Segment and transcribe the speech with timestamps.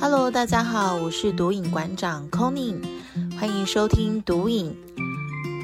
[0.00, 2.76] Hello，大家好，我是毒瘾馆长 Conny，
[3.36, 4.72] 欢迎收听毒瘾，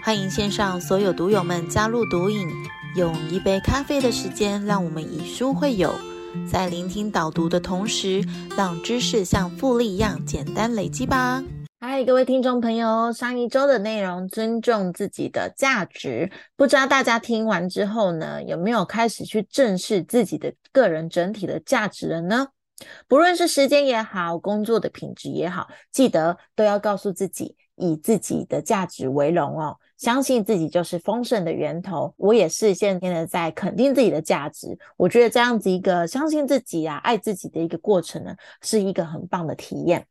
[0.02, 2.48] 欢迎线上所有毒友们加入毒瘾，
[2.96, 5.94] 用一杯咖啡的时间，让我们以书会友，
[6.50, 8.24] 在聆听导读的同时，
[8.56, 11.40] 让知识像复利一样简单累积吧。
[11.78, 22.48] 嗨，各位听众朋友，上一周的内容，尊重自己的价值，不知道大家听完之后呢，有没有开始去正视自己的个人整体的价值了呢？
[23.08, 29.76] 不论是时间也好，工作的品质也好，记得都要告诉自己，以自己的价值为荣哦。
[29.96, 32.12] 相信自己就是丰盛的源头。
[32.16, 34.76] 我也是现天的在肯定自己的价值。
[34.96, 40.06] 我觉得这样子一个相信自己啊，爱自己的一个过程呢，是一个很棒的体验。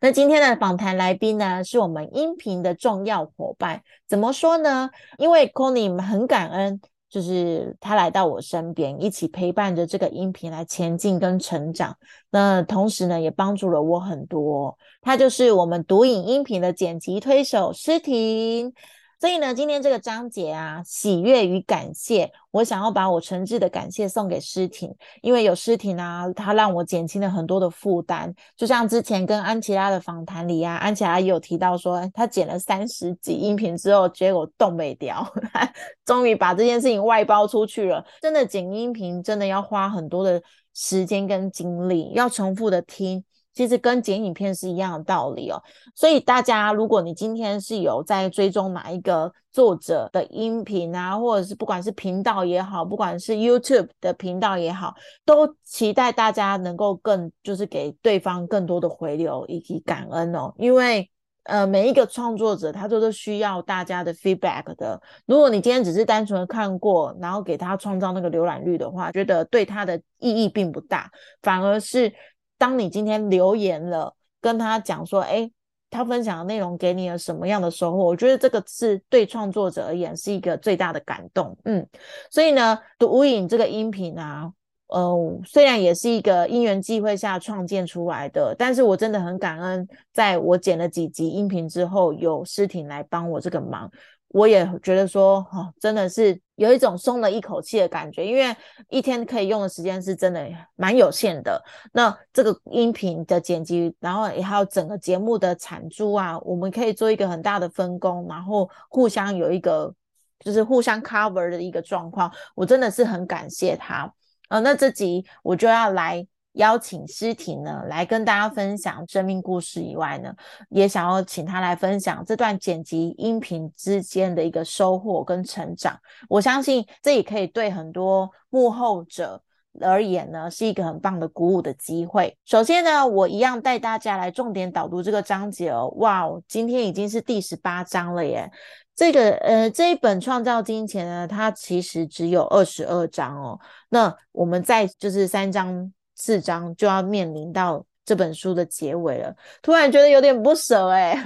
[0.00, 3.82] 那今天的访谈来宾呢，是我们音频的重要伙伴。
[4.08, 4.90] 怎么说呢？
[5.16, 6.80] 因为 Conny 很感恩。
[7.10, 11.96] 就是他来到我身边，一起陪伴着这个音频来前进跟成长。
[12.30, 14.78] 那同时呢，也帮助了我很多。
[15.02, 18.72] 他就是我们读影音频的剪辑推手诗婷。
[19.20, 24.90] 所以呢，今天这个章节啊，喜悦与感谢，我想要把我诚挚的感谢送给诗婷，
[25.20, 28.34] 因为有诗婷啊，她让我减轻了很多的负担。
[28.56, 35.30] 就像之前跟安琪拉的访谈里啊，安琪拉也有提到说，她剪了三十集音频之后，结果动没掉，
[36.06, 38.02] 终于把这件事情外包出去了。
[38.22, 43.22] 真的剪音频真的要花很多的时间跟精力，要重复的听。
[43.52, 45.60] 其实跟剪影片是一样的道理哦，
[45.94, 61.10] 所以大家，如果你今天是有在追踪哪一个作者的音频啊，或者是不管是频道也好，不管是 YouTube 的频道也好，都期待大家能够更就是给对方更多的回流以及感恩哦，因为
[61.42, 65.00] 呃每一个创作者他都是需要大家的 feedback 的。
[65.26, 71.10] 如果你今天只是单纯的看过，然后给他创造那个浏览率的话，觉得对他的意义并不大，
[71.42, 72.12] 反而是。
[72.60, 75.50] 当你今天留言了，跟他讲说，哎，
[75.88, 78.04] 他分享的内容给你了什么样的收获？
[78.04, 81.56] 我觉得这个是对创作者而言是一个最大的感动。
[81.64, 81.86] 嗯，
[82.30, 84.52] 所以呢，读无影这个音频啊，
[84.88, 93.90] 呃，虽然也是一个因缘际会下创建出来的，但是我真的很感恩，在我剪了几集音频之后，有诗婷来帮我这个忙。
[94.32, 98.56] 我也觉得说，哈，真的是有一种松了一口气的感觉，因为
[98.88, 101.62] 一天可以用的时间是真的蛮有限的。
[101.92, 109.92] 那这个音频的剪辑，然后也还有整个节目的产出啊，我们可以做一个很大的分工，然后互相有一个
[110.38, 112.32] 就是互相 cover 的一个状况。
[112.54, 114.12] 我真的是很感谢他。
[114.48, 116.26] 呃，那这集我就要来。
[116.54, 120.34] 邀请诗婷呢来跟大家分享生命故事以外呢，
[120.68, 125.96] 也想要请她来分享这段剪辑音频之间的一个收获跟成长。
[126.28, 129.40] 我相信这也可以对很多幕后者
[129.80, 132.36] 而言呢，是一个很棒的鼓舞的机会。
[132.44, 135.88] 首先呢，我一样带大家来重点导读这个章节哦。
[135.98, 138.50] 哇，今天已经是第十八章了耶！
[138.96, 143.60] 这个呃这一本创造金钱呢，它其实只有二十二章哦。
[143.88, 145.92] 那我们在就是三章。
[146.20, 151.16] 四章就要面临到这本书的结尾了，突然觉得有点不舍哎。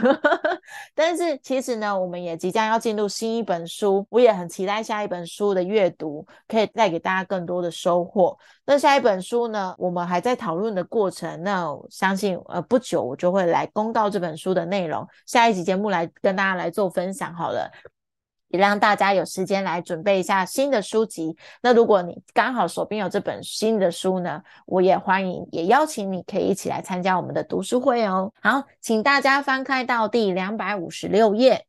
[0.94, 8.36] 但是其实呢，我们也即将要进入新一本书，我也很期待下一本书的阅读，可以带给大家更多的收获。
[8.66, 17.70] 那下一本书呢，我们还在讨论的过程，那我相信呃不久我就会来公告这本书的内容，下一集节目来跟大家来做分享好了。
[18.54, 21.36] 也让大家有时间来准备一下新的书籍。
[21.60, 28.32] 那如果你刚好手边有这本新的书呢，我也欢迎，也邀请你可以一起来参加我们的读书会哦。
[28.40, 31.66] 好，请大家翻开到第两百五十六页。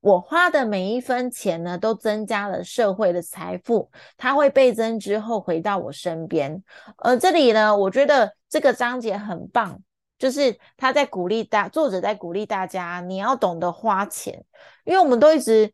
[0.00, 6.62] 我花的每一分钱呢，都增加了社会的财富，它会倍增之后回到我身边。
[6.98, 9.76] 呃，这里呢，我觉得这个章节很棒，
[10.20, 14.44] 就是他在鼓励大作者在鼓励大家，你要懂得花钱，
[14.84, 15.72] 因为我们都一直。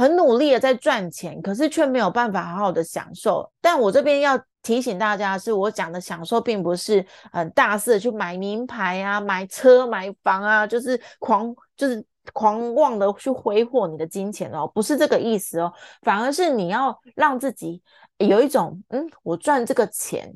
[0.00, 3.46] 很努力的在赚钱，可是却没有办法好好的享受。
[3.60, 12.02] 但我这边要提醒大家，是我讲的享受，并不是很大肆的去买名牌啊、买车、买房啊，就是狂就是
[12.32, 15.70] 狂妄的去挥霍你的金钱哦，不是这个意思哦，
[16.00, 17.82] 反而是你要让自己
[18.16, 20.32] 有一种，嗯，我赚这个钱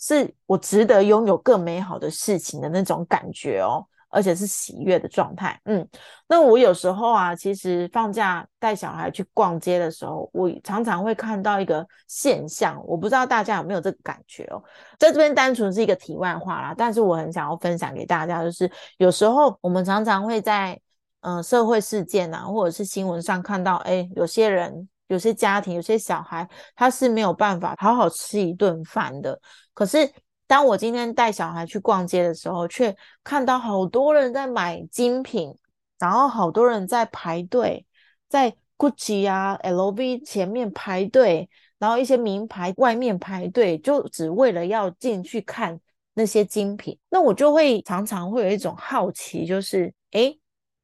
[0.00, 3.84] 是我值得拥有更美好的事情的那种感觉哦。
[4.14, 5.84] 而且是喜悦的状态，嗯，
[6.28, 14.62] 那我有时候啊，其实放假带小孩去逛街的时候，我常常会看到一个现象，我不知道大家有没有这个感觉哦。
[15.00, 20.80] 在这边单纯是一个题外话啦，但是我很想要分享给大家，就是有时候我们常常会在
[21.22, 29.40] 嗯社会事件啊，或者是新闻上看到，哎，有些人、有些家庭、有些小孩，他是没有办法好好吃一顿饭的，
[29.74, 30.08] 可是。
[30.46, 35.56] 当我今天带小孩去逛街的时候，却看到好多人在买精品，
[35.98, 37.86] 然后好多人在排队，
[38.28, 41.48] 在 Gucci 啊、LV 前面排队，
[41.78, 45.80] 然后一些名牌外面排队，就只为了要进去看
[46.12, 46.98] 那些精品。
[47.08, 50.38] 那我就会常常会有一种好奇，就是诶，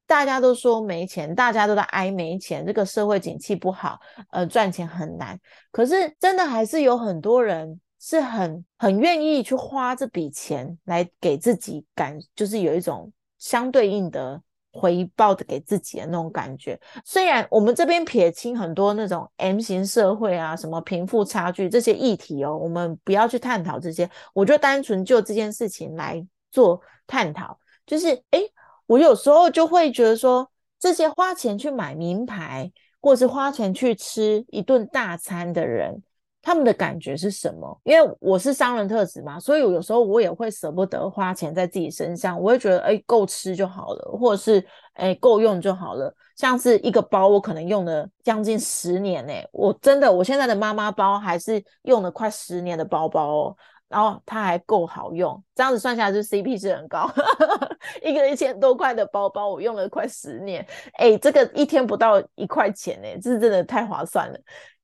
[0.07, 3.99] 大家都说没钱，大家都在挨没钱，这个社会景气不好，
[4.31, 5.39] 呃，赚钱很难。
[5.71, 7.79] 可是真的还是有很多人。
[8.01, 14.43] 是很很愿意去花这笔钱来给自己感，就是有一种相对应的
[14.73, 16.81] 回报的给自己的那种感觉。
[17.05, 24.09] 虽然我们这边撇清很多那种 M 型社会啊，什么贫富差距这些议题哦，我们不要去探讨这些。
[24.33, 28.41] 我就单纯就这件事情来做探讨，就是哎，
[28.87, 36.03] 我有时候就会觉得说，这些花钱去买名牌，或是花钱去吃一顿大餐的人。
[36.43, 37.81] 他们的感觉是什么？
[37.85, 42.41] 因为我是商人特质嘛，所以有时候我也会舍不得花钱在自己身上。
[42.41, 46.15] 我会觉得，哎，够吃就好了，或者是哎够用就好了。
[46.37, 49.33] 像是一个包，我可能用了将近十年呢。
[49.53, 53.57] 我真的，我现在的妈妈包还是用了快十年的包包哦，
[53.91, 55.43] 然后它还够好用。
[55.55, 57.11] 这样子算下来，就 CP 值很高。
[58.03, 60.67] 一个一千多块的包包，我用了快十年。
[60.95, 64.39] 哎，这个一天不到一块钱呢，这是真的太划算了。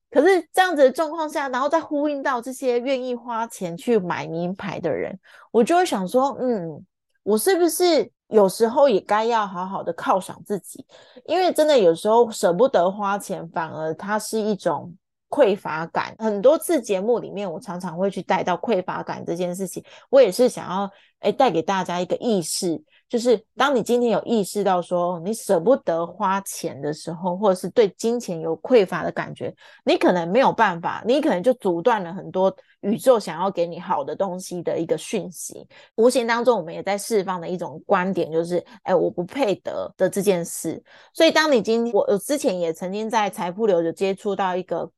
[0.09, 5.19] 可是这样子的状况下，然后再呼应到这些愿意花钱去买名牌的人，
[5.51, 6.85] 我就会想说，嗯，
[7.23, 10.85] 我是不是有时候也该要好好的犒赏自己？
[11.25, 14.95] 因为真的有时候舍不得花钱，反而它是一种
[15.29, 16.15] 匮乏感。
[16.19, 20.89] 很多次节目里面，我常常会去带到匮乏感这件事情，我也是想要
[21.19, 22.81] 哎带给大家一个意识。
[23.09, 29.53] 就是当你今天有意识到说你舍不得花钱的时候，或者是对金钱有匮乏的感觉，
[29.85, 35.65] 你可能没有办法，你可能就阻断了很多宇宙想要给你好的东西的一个讯息。
[35.95, 40.83] 无形当中，我们也在释放的一种观点，就是哎，我不配得的这件事。
[41.13, 44.89] 所以，当你今天我我之前也曾经在财富流就接触到一个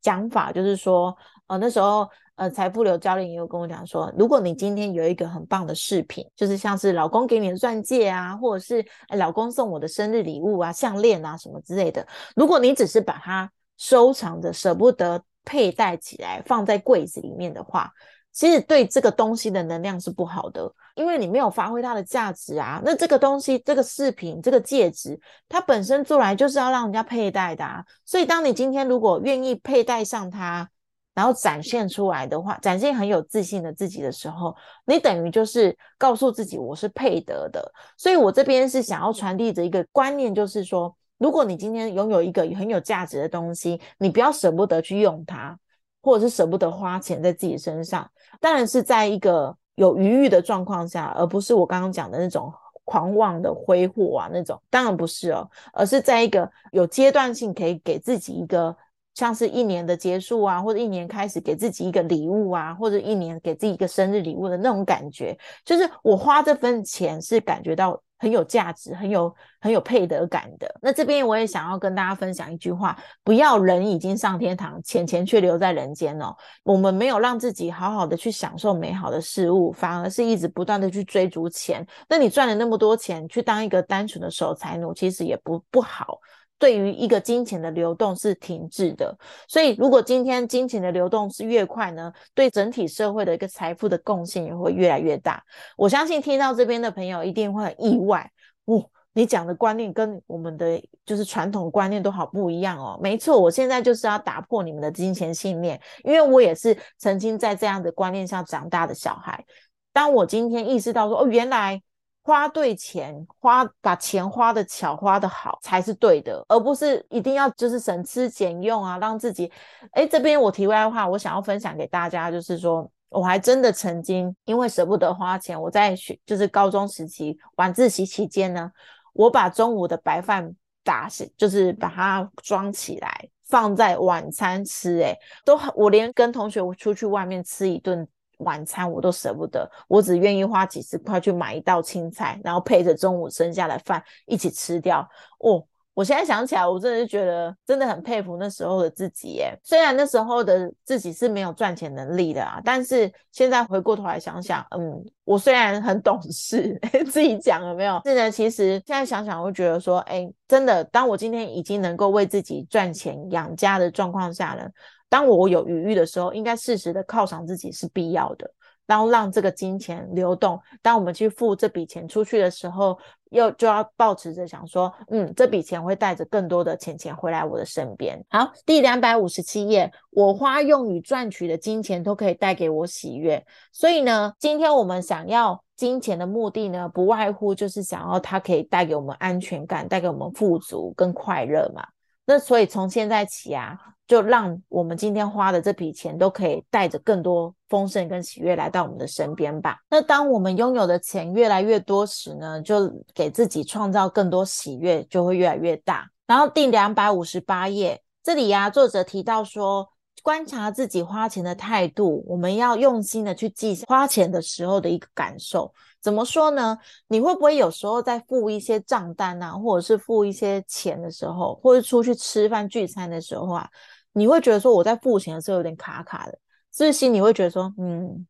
[0.00, 1.16] 讲法，就是说，
[1.48, 2.08] 呃，那时候。
[2.38, 8.84] 呃，财富流教练也有跟我讲说，如果你今天有一个很棒的饰品，就是像是老公给你的钻戒啊，或者是
[9.16, 12.06] 老公送我的生日礼物啊、项链啊什么之类的，
[12.36, 17.90] 如果你只是把它收藏着，舍不得佩戴起来，放在柜子里面的话，
[18.32, 22.80] 其实对这个东西的能量是不好的，因为你没有发挥它的价值啊。
[22.84, 27.84] 那这个东西，这个饰品，这个戒指，它本身做来就是要让人家佩戴的啊。
[28.04, 30.70] 所以，当你今天如果愿意佩戴上它，
[31.18, 34.54] 然后展现出来的话，展现很有自信的自己的时候，
[34.86, 37.72] 你等于就是告诉自己我是配得的。
[37.96, 45.58] 所以我这边是想要传递的一个观念，就是说，如果你今天拥有一个很有价值的东西，你不要舍不得去用它，
[46.00, 48.08] 或者是舍不得花钱在自己身上。
[48.40, 52.52] 当然是在一个有余裕的状况下，而不是我刚刚讲的那种
[52.84, 54.62] 狂妄的挥霍啊那种。
[54.70, 58.76] 当然不是哦，而是在一个有阶段性，可以给自己一个。
[59.18, 70.72] 像是一年的结束啊，或者一年开始给自己一个礼物啊，或者一年给自己一个生日礼物的那种感觉，就是我花这份钱是感觉到很有价值、很有很有配得感的。
[70.80, 76.32] 那这边我也想要跟大家分享一句话：不要人已经上天堂，钱钱却留在人间哦。
[76.62, 81.84] 我们没有让自己好好的去享受美好的事物，反而是一直不断的去追逐钱。
[82.08, 86.20] 那你赚了那么多钱，去当一个单纯的守财奴，其实也不不好。
[86.58, 95.40] 对于一个金钱的流动是停滞的，所以如果今天金钱的流动是越快呢，对整体社会的一个财富的贡献也会越来越大。
[95.76, 98.28] 我相信听到这边的朋友一定会很意外，
[98.64, 102.98] 哦，你讲的观念跟我们的就是传统观念都好不一样哦。
[103.00, 109.44] 没错，我现在就是要打破你们的金钱信念，因为我也是曾经在这样的观念下长大的小孩。
[109.92, 111.80] 当我今天意识到说，哦，原来。
[112.28, 119.50] 花对钱，花把钱花的巧，花的好才是对的，而不是一定要就是省吃俭用啊，让自己。
[119.92, 128.70] 哎，这边我题外话，我想要分享给大家，就是说，我还真的曾经因为舍不得花钱，我在学就是高中时期晚自习期间呢，
[129.14, 130.54] 我把中午的白饭
[130.84, 135.16] 打起就是把它装起来放在晚餐吃，哎，
[135.46, 138.06] 都我连跟同学出去外面吃一顿。
[138.38, 145.08] 晚餐我都舍不得，我只愿意花几十块去买一道青菜，然后配着中午剩下的饭一起吃掉。
[145.38, 145.64] 哦，
[145.94, 149.58] 我现在想起来，我真的是觉得真的很佩服那时候的自己耶。
[149.64, 156.78] 虽然那时候的自己是没有赚钱能力的啊，但是现在回过头来想想，嗯，我虽然很懂事，
[157.10, 158.00] 自己讲有没有？
[158.04, 164.68] 现在其实现在想想，会觉得说，哎，真的，当我今天已经能够为自己赚钱养家的状况下呢。
[165.08, 168.50] 当我有余裕的时候，应该适时的犒赏自己是必要的。
[168.86, 170.58] 然后让这个金钱流动。
[170.80, 172.98] 当我们去付这笔钱出去的时候，
[173.28, 178.18] 又就要保持着想说，嗯，这笔钱会带着更多的钱钱回来我的身边。
[178.30, 183.44] 好，第两百五十七页，我花用于赚取的金钱都可以带给我喜悦。
[183.74, 191.86] 所以呢，今天我们想要金钱的目的呢，不外乎就是想要它可以带给我们安全感，带给我们富足跟快乐嘛。
[192.24, 193.76] 那所以从现在起啊，
[194.08, 199.78] 就让我们今天花的这笔钱都可以带着更多丰盛跟喜悦来到我们的身边吧。
[199.88, 206.08] 那当我们拥有的钱越来越多时呢，就给自己创造更多喜悦，就会越来越大。
[206.26, 209.90] 然后第两百五十八页这里呀，作者提到说。
[210.22, 215.72] 观察自己花钱的态度，我们要用心的去记下花钱的时候的一个感受。
[216.00, 216.78] 怎么说呢？
[217.08, 223.68] 你会不会有时候在付一些账单啊，或者是付一些钱的时候，或者出去吃饭聚餐的时候啊，
[224.12, 226.32] 你会觉得说我在付钱的时候有点卡卡的，
[226.72, 228.26] 是不是心里会觉得说，嗯，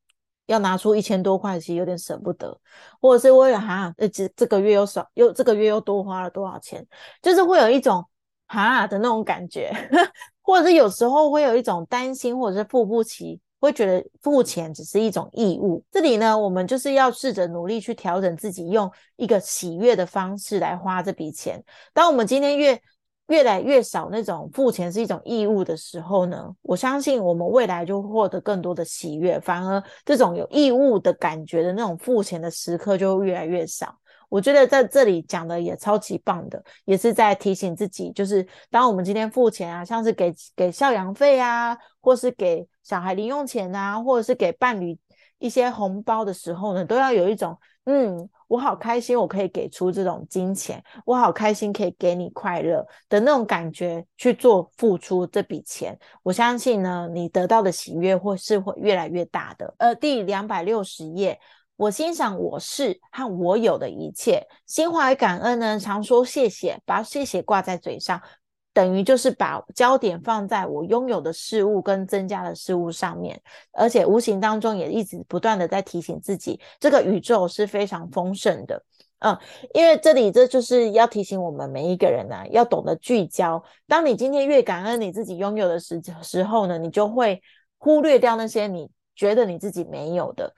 [0.47, 2.59] 要拿出一千多块，其实有点舍不得，
[3.03, 6.87] 或者是为了哈，呃，这这个月又少，又这个月又多花了多少钱，
[7.21, 8.03] 就是会有一种
[8.47, 9.71] 哈的那种感觉。
[10.49, 15.85] 或者是有时候会有一种担心，或者是付不起，会觉得付钱只是一种义务。
[15.93, 21.63] 这里呢，我们就是要试着努力去调整自己，用一个喜悦的方式来花这笔钱。
[21.93, 22.81] 当我们今天越
[23.27, 33.95] 越来越少那种付钱是一种义务的时候呢，我相信我们未来就获得更多的喜悦，反而这种有义务的感觉的那种付钱的时刻就会越来越少。
[34.29, 44.99] 我觉得在这里讲的也超级棒的，也是在提醒自己，就是当我们今天付钱啊，像是给给校养费啊，或是给小孩零用钱啊，或者是给伴侣
[45.39, 55.99] 一些红包的时候呢，都要有一种，嗯，我好开心，我可以给出这种金钱，我好开心可以给你快乐的那种感觉去做付出这笔钱。
[56.23, 59.75] 我相信呢，你得到的喜悦会是会越来越大的。
[59.79, 61.41] 呃，第两百六十页。
[61.79, 68.21] 我欣赏我是和我有的一切，心怀感恩呢，常说谢谢，把谢谢挂在嘴上，
[68.73, 78.83] 等于就是把焦点放在我拥有的事物跟增加的事物上面，而且无形当中也一直不断的在提醒自己，这个宇宙是非常丰盛的。
[79.21, 79.39] 嗯，
[79.73, 83.63] 因为这里这就是要提醒我们每一个人呢，要懂得聚焦。
[83.87, 87.41] 当你今天越感恩你自己拥有的时时候呢，你就会
[87.79, 90.53] 忽略掉那些你觉得你自己没有的。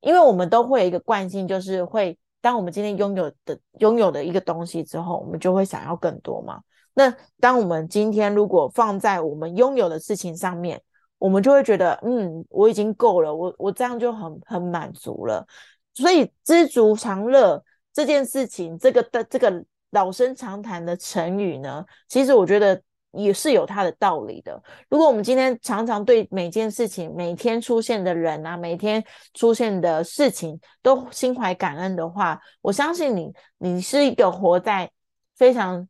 [0.00, 6.60] 因为我们都会有一个惯性，就是会当我们今天拥有的拥有的一个东西之后，我们就会想要更多嘛。
[6.94, 10.80] 那当我们今天如果放在我们拥有的事情上面，
[11.18, 15.46] 我们就会觉得，嗯，我已经够了，我我这样就很很满足了。
[15.94, 22.80] 所以知足常乐这件事情，这个的这个老生常谈的成语呢，其实我觉得。
[23.12, 24.62] 也是有它的道理的。
[24.88, 29.02] 如果我们今天常常对每件事情、每天出现的人啊、每天
[29.34, 34.90] 出现的事情都心怀感恩的话，我相信你，你是一个活在
[35.36, 35.88] 非常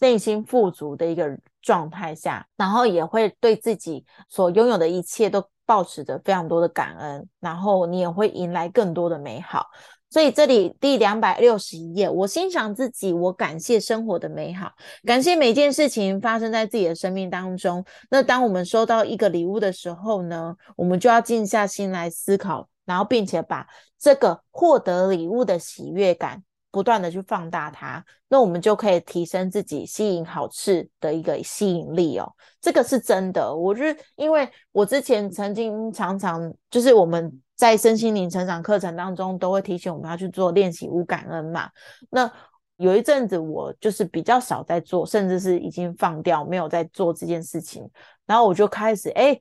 [0.00, 9.66] 内心富足的一个状态下，然后也会对自己所拥有的一切都保持着非常多的感恩，然后你也会迎来更多的美好。
[10.10, 14.72] 所以这里第两百六十一页，我欣赏自己，我感谢生活的美好，
[15.04, 17.84] 感谢每件事情发生在自己的生命当中。
[18.10, 23.64] 那当我们收到一个礼物的时候呢，我们就要静下心来思考，然后并且把
[24.00, 32.32] 这个获得礼物的喜悦感不断的去放大它，那我们就可以提升自己吸引好事的一个吸引力哦。
[32.60, 37.40] 这个是真的，我是因为我之前曾经常常就是我们。
[37.60, 41.68] 在身心灵成长课程当中，都会提醒我们要去做练习无感恩嘛。
[42.08, 42.32] 那
[42.78, 47.86] 有一阵子我就是比较少在做，甚至是已经放掉，没有在做这件事情。
[48.24, 49.38] 然后我就开始，哎，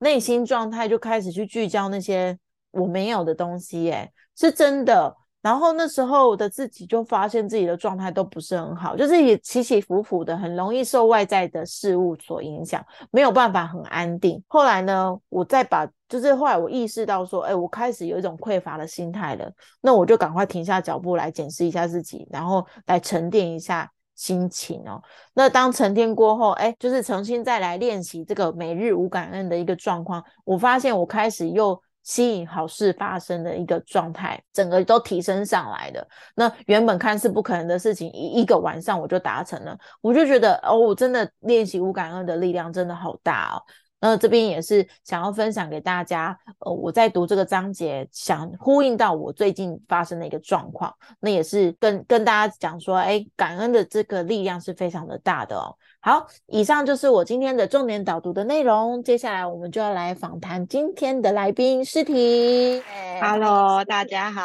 [0.00, 2.38] 内心状态就开始去聚焦那些
[2.72, 5.16] 我没有的东西，哎，是真的。
[5.42, 12.80] 然后那时候的自己就发现自己的状态都不是很好，就是也起起伏伏的，很容易受外在的事物所影响，
[13.10, 14.40] 没有办法很安定。
[14.46, 25.02] 后来呢，我再把，就是后来我意识到说，哎，我开始有一种匮乏的心态了，那我就赶快停下脚步来检视一下自己，然后来沉淀一下心情哦。
[25.34, 31.82] 那当沉淀过后，哎，就是重新再来练习这个每日无感恩的一个状况，我发现我开始又。
[32.02, 36.06] 吸引好事发生的一个状态，整个都提升上来的。
[36.34, 39.78] 那原本看似不可能的事情，一一个晚上我就达成了。
[40.00, 43.62] 我就觉得，哦，我真的练习无感恩的力量真的好大哦。
[44.04, 55.72] 那这边也是想要分享给大家，呃，我在读这个章节，想呼应到我最近发生的一个状况，那也是跟跟大家讲说，哎，感恩的这个力量是非常的大的哦。
[56.04, 62.82] 好，以上就是我今天的重点导读的内容，接下来我们就要来访谈今天的来宾诗婷。
[63.20, 64.42] Hello，大家好。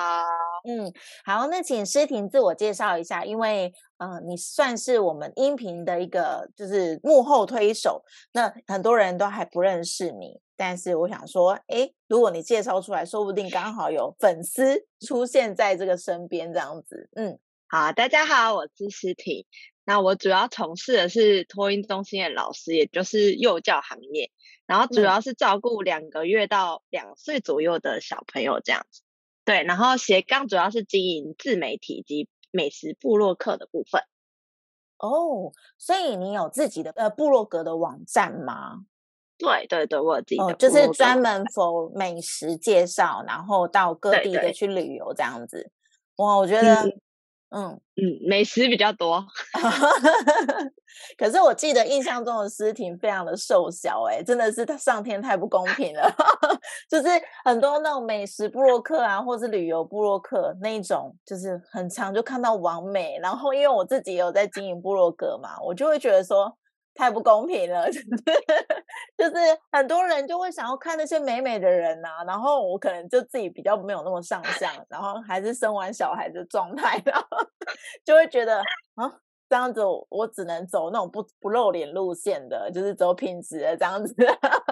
[0.70, 0.94] 嗯，
[1.26, 17.10] 好，那请诗婷自我介绍一下，因为嗯，你算是我们音频的一个就是幕后推手，那很多人都还不认识你，但是我想说，哎，如果你介绍出来，说不定刚好有粉丝出现在这个身边这样子。
[17.16, 19.44] 嗯，好，大家好，我是诗婷，
[19.90, 24.32] 那我主要从事的是托婴中心的老师，也就是幼教行业，
[24.66, 29.02] 然后主要是照顾两个月到两岁左右的小朋友这样子。
[29.46, 34.02] 对，然后斜杠主要是经营自媒体及美食部落客的部分。
[34.98, 38.82] 哦，所以你有自己的呃部落格的网站吗？
[39.38, 45.72] 对对对，我自己的，就是专门 for 美食介绍，然后到各地的去旅游这样子。
[46.18, 46.84] 哇，我觉得。
[47.50, 49.26] 嗯 嗯，美食比较多，
[51.18, 56.14] 可是我记得印象中的诗婷非常的瘦小，哎，真的是他上天太不公平了。
[56.90, 57.08] 就是
[57.46, 63.18] 很多那种美食布洛克啊，或是旅游布洛克那一种，就是很常就看到完美。
[63.22, 66.56] 然后因为我自己有在经营布洛格嘛，我就会觉得说。
[66.98, 67.88] 太不公平了，
[69.18, 69.36] 就是
[69.72, 77.28] 很多人就会想要看那些美美的人呐，然后我可能就自己比较没有那么上相，然后还是生完小孩的状态， 然后
[78.04, 78.58] 就会觉得
[78.96, 79.20] 啊。
[79.50, 84.14] 这样子，我只能走那种不不露脸路线的，就是走品质的这样子。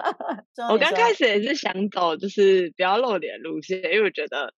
[0.70, 4.52] 我刚开始也是想走，就是不要露脸路线，因为我觉得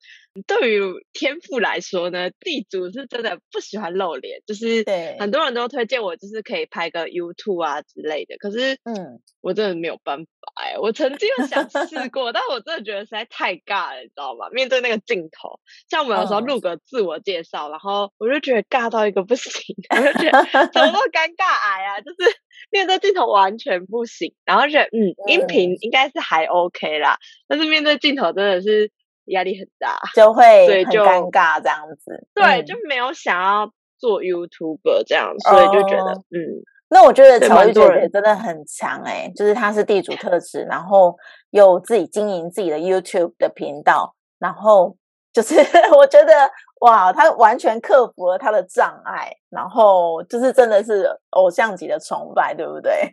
[0.47, 0.83] 对于
[1.13, 4.85] 天赋来说呢，地主是真的不喜欢露脸，就是
[5.19, 8.37] 很多人都推荐我，就是可以拍个 YouTube 啊之类的。
[8.39, 10.27] 可是，嗯，我真的没有办法
[10.63, 10.79] 哎。
[10.79, 14.49] 我曾经想试过，但我真的觉得实在太尬了，你知道吗？
[14.51, 15.59] 面对那个镜头，
[15.91, 19.75] 像我们有时候录个自我介绍，然后我就觉得尬到一个不行。
[19.91, 22.01] 我就觉得怎么尴尬癌啊？
[22.01, 22.17] 就是
[22.71, 27.19] 面对镜头完全不行，然后觉得嗯，音频应该是还 OK 啦，
[27.49, 28.91] 但是面对镜头真的是
[29.29, 32.27] 压力很大，就会很尴尬这样子。
[32.35, 41.17] 对，就没有想要做 YouTube 这样，所以就觉得嗯，那我觉得乔玉姐姐真的很强哎，就是她是地主特质，然后
[41.51, 44.97] 又自己经营自己的 YouTube 的频道，然后。
[45.31, 45.55] 就是
[45.95, 46.33] 我觉得
[46.81, 53.09] 哇，他完全克服了他的障碍，然后就是真的是偶像级的崇拜，对不对？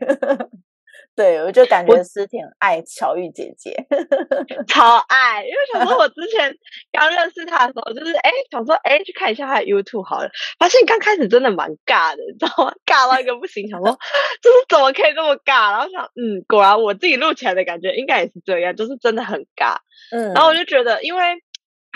[1.15, 3.73] 对，我就感觉思婷爱乔玉姐姐，
[4.67, 5.43] 超爱。
[5.43, 6.53] 因为想说我之前
[6.91, 12.73] 刚认识她的时候，就是哎想说哎去看一下她的 YouTube 好了，发现刚开始真的蛮尬的，你知道吗？
[12.85, 13.91] 尬到一个不行，想说
[14.41, 15.71] 就是怎么可以这么尬？
[15.71, 19.77] 然后想嗯，果然我自己录起来的感觉应该也是这样，就是真的很尬。
[20.11, 21.21] 嗯，然后我就觉得因为。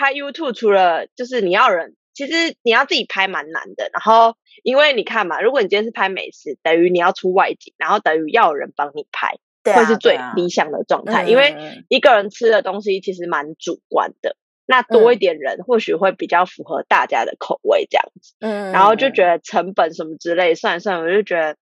[0.02, 3.88] 拍 YouTube 除了就是你要人，其实你要自己拍蛮难的。
[3.94, 11.24] 然后因为你看嘛，如果你今天是拍美食，等于你要出外景，然后等于要有人帮你拍，会是最理想的状态。
[11.24, 11.56] 因为
[11.88, 18.34] 一个人吃的东西其实蛮主观的，那多一点人或许会比较符合大家的口味这样子。
[18.40, 21.56] 嗯，然后就觉得成本什么之类算算，我就觉得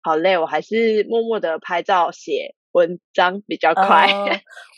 [0.00, 4.08] 好累，我还是默默的拍照写文章比较快。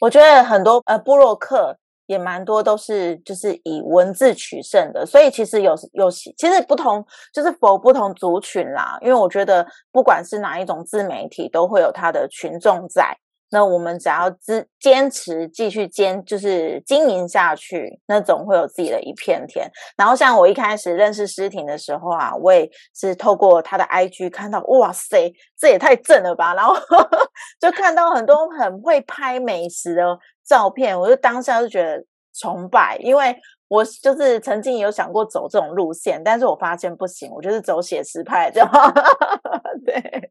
[0.01, 1.79] 我觉得很多呃布洛克。
[2.11, 13.17] 也蛮多都是就是以文字取胜的，所以其实有有其实不同就是否不同族群啦，因为我觉得不管是哪一种自媒体，都会有它的群众在。
[13.53, 19.69] 那我们只要支坚持继续坚就是经营下去，那总会有自己的一片天。
[19.97, 26.55] 然后像我一开始认识诗婷的时候啊，我也是透过她的 IG 看到，哇塞，这也太正了吧！
[26.55, 26.77] 然后
[27.61, 30.03] 就看到很多很会拍美食的。
[30.51, 33.37] 照片，我就当下就觉得崇拜，因为
[33.69, 38.91] 我就是曾经有想过走这种路线，但是我发现不行，我就是走写实派就好。
[39.87, 40.31] 对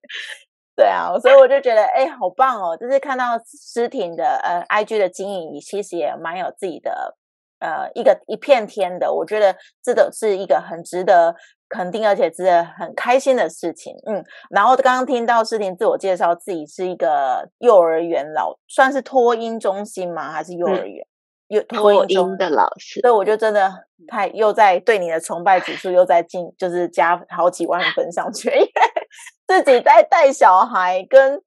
[0.75, 2.75] 对啊，所以我就觉得哎，好棒哦！
[2.75, 7.17] 就是看到诗婷的呃 IG 的经营，其实也蛮有自己的
[7.59, 9.13] 呃一个一片天的。
[9.13, 11.33] 我觉得这都是一个很值得。
[11.69, 13.95] 肯定，而且值得很开心的事情。
[14.07, 20.31] 嗯，然后刚刚听到诗婷自我介绍，自己是一个幼儿园老，算是托婴中心吗？
[20.31, 21.05] 还是幼儿园？
[21.47, 22.99] 幼托婴的老师。
[23.01, 23.71] 所以我就真的
[24.07, 28.49] 太又在对你的崇拜指数又在进，就是加好几万分上去。
[28.49, 28.71] 因为
[29.47, 31.41] 自己在带小孩，跟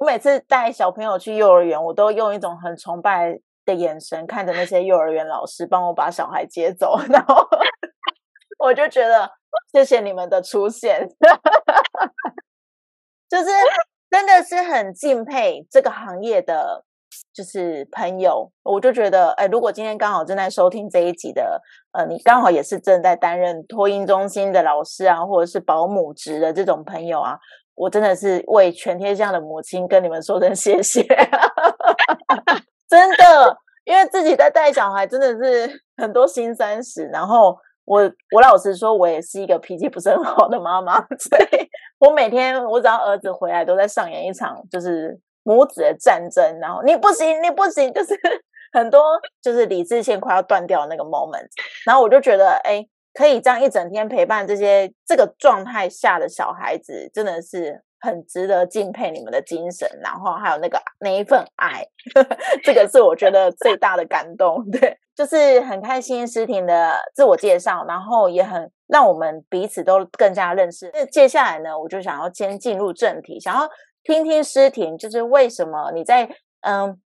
[0.00, 7.46] 我每次带小朋友去幼儿园，我都用一种很崇拜的眼神看着那些幼儿园老师帮我把小孩接走， 然后
[8.58, 9.37] 我就觉得。
[9.72, 11.08] 谢谢你们的出现，
[13.28, 13.44] 就是
[14.10, 16.84] 真的是很敬佩这个行业的，
[17.32, 18.50] 就是朋友。
[18.62, 27.38] 我就觉得，哎，如果今天刚好正在收听这一集的，呃，你刚好也是正在担任托婴中心的老师啊，或者是保姆职的这种朋友啊，
[27.74, 31.02] 我真的是为全天下的母亲跟你们说声谢谢，
[32.88, 37.58] 真的，因为自己在带小孩，真的是很多心酸史，然后。
[37.88, 46.58] 我我老实说，我也是一个脾气不是很好的妈妈， 所以我每天我只要儿子回来，都在上演一场就是母子的战争。
[46.60, 48.14] 然后你不行，你不行，就是
[48.72, 49.00] 很多
[49.40, 51.48] 就是理智线快要断掉的那个 moment。
[51.86, 61.86] 然后我就觉得，哎，可以这样一整天陪伴这些这个状态下的小孩子，真的是很值得敬佩你们的精神，然后还有那个那一份爱，
[62.64, 64.64] 这个是我觉得最大的感动。
[64.70, 64.98] 对。
[65.18, 70.88] 就是很开心诗婷的自我介绍，然后也很让我们彼此都更加认识。
[70.94, 73.68] 那接下来呢，我就想要先进入正题，想要
[74.04, 76.30] 听听诗婷，就是为什么你在
[76.60, 77.00] 嗯，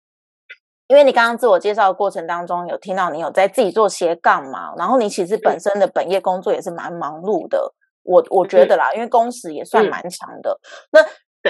[0.87, 10.59] 因为你刚刚自我介绍的过程当中有听到你有在自己做斜杠嘛，然后你其实本身的本业工作也是蛮忙碌的，我我觉得啦，因为工时也算蛮长的。
[10.91, 10.99] 那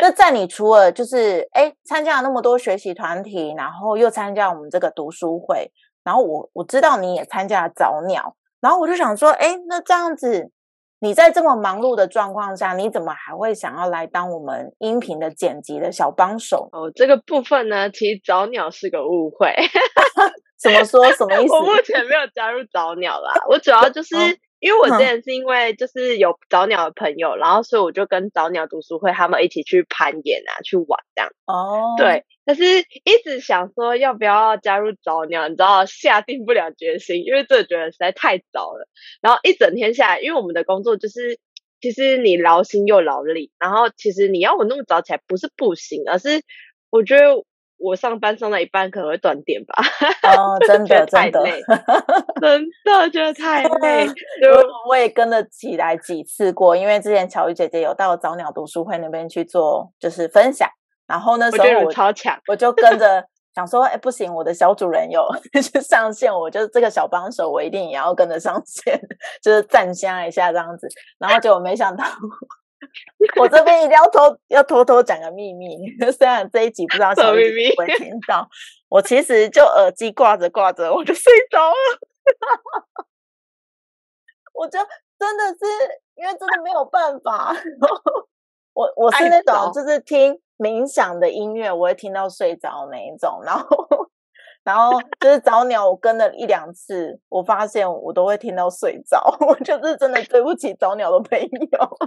[0.01, 5.71] 那在你除了就是哎参加了那么多学习团体，然后又参加我们这个读书会。
[6.03, 10.49] 然后我我知道你也参加了早鸟，然后我就想说，哎，那这样子，
[10.99, 16.69] 你在这么忙碌的状况下，你怎么还会想要来当我们音频的剪辑的小帮手？
[16.71, 19.53] 哦，这个部分呢，其实早鸟是个误会。
[20.59, 21.11] 怎么说？
[21.13, 21.53] 什么意思？
[21.53, 24.15] 我目前没有加入早鸟啦，我主要就是。
[24.61, 31.31] 因为我之前是因为就是有早鸟的朋友，然后所以我就跟早鸟读书会他们一起去攀岩啊，去玩这样。
[31.47, 32.63] 哦，对，但是
[33.03, 38.87] 一直想说要不要加入早鸟，你知道下定不了决心，因为这觉得实在太早了。
[39.19, 41.39] 然后一整天下来，因为我们的工作就是
[41.81, 46.43] 其实你劳心又劳力，然后其实你要我那么早起来不是不行，而是
[46.89, 47.43] 我觉得。
[47.81, 49.75] 我上班上到一半可能会断电吧，
[50.37, 51.41] 哦，真的真的，
[52.39, 54.07] 真的觉得太 累。
[54.87, 60.69] 我也跟了起来几次过，因为之前巧玉姐姐有到早鸟读书会那边去做，就是分享。
[61.07, 65.27] 然后那时候我超强，我就跟着想说，哎，不行，我的小主人有
[65.73, 68.99] 就上线，我就这个小帮手，我一定也要跟着上线，
[69.43, 70.87] 就是站香一下这样子。
[71.17, 72.05] 然后就没想到。
[73.39, 75.77] 我这边一定要偷要偷偷讲个秘密，
[76.11, 77.75] 虽然这一集不知道小秘密？
[77.75, 78.47] 会听到，
[78.89, 81.75] 我其实就耳机挂着挂着 我就睡着了，
[84.53, 84.79] 我就
[85.19, 85.65] 真的是
[86.15, 87.55] 因为真的没有办法，
[88.73, 93.87] 我我是那种就是听冥想的音乐，我会听到睡着那一种，然后
[94.63, 101.97] 然后就是早鸟我跟了一两次，我发现我都会听到睡着，我就是真的对不起早鸟的朋友。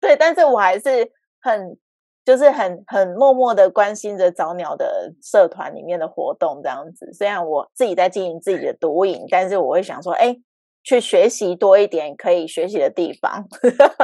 [0.00, 1.10] 对，但是我还是
[1.40, 1.76] 很，
[2.24, 7.12] 就是很很默默的关心着早鸟的社团里面的活动这样子。
[7.12, 10.36] 虽然我自己在经营自己的毒瘾，但是我会想说，哎。
[10.84, 13.44] 去学习多一点可以学习的地方，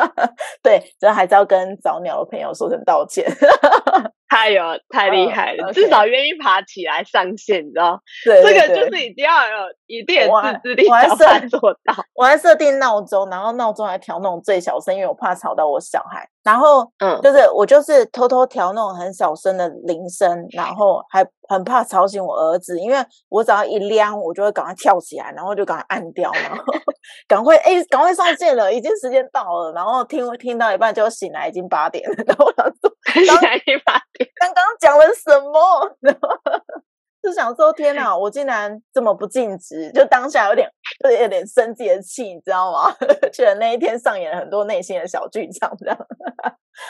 [0.63, 3.25] 对，这还是要跟早鸟的朋友说声道歉。
[4.29, 8.01] 太有太厉害了，至少愿意爬起来上线，你知道？
[8.25, 9.55] 对，这个就是一定要有
[9.87, 10.29] 一定
[10.63, 11.95] 自制力，才能做到。
[12.15, 16.29] 我还设定闹钟，然后闹钟还调那种最小声，因为我怕吵到我小孩。
[16.43, 22.99] 然后，嗯，就是我就是偷偷调那种很小声的铃声，然后还很怕吵醒我儿子，因为
[23.31, 26.63] 我只要一亮，我就会赶快跳起来，然后就赶快按掉，然后
[27.27, 32.93] 赶快哎，赶快上线了，已经时间到了，然后听听到一半就醒来，已经八点了，然后我想说，
[33.25, 35.97] 醒来八点，刚刚讲了什么？
[37.23, 40.69] 就想说天哪，我竟然这么不尽职，就当下有点
[41.05, 42.95] 有点有点生自己的气，你知道吗？
[43.33, 45.97] 觉得那一天上演了很多内心的小剧场，这样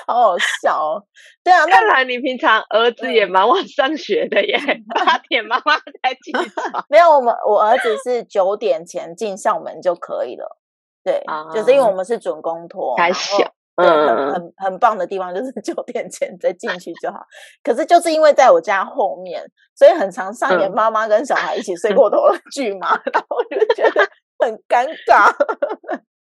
[0.09, 1.05] 好好笑哦。
[1.45, 4.59] 对啊，看来你平常儿子也蛮晚上学的耶，
[4.93, 6.85] 八点妈妈才起床。
[6.89, 10.59] 没有，我们我儿子是九点前进校门就可以了。
[11.05, 11.23] 对，
[11.55, 13.55] 就是因为我们是准公托，还小。
[13.77, 17.19] 嗯，很很棒的地方就是九点前再进去就好。
[17.63, 19.43] 可是就是因为在我家后面，
[19.75, 24.01] 所以很常上演妈妈跟小孩一起睡过头的剧嘛，然后我就觉得
[24.39, 25.29] 很尴尬。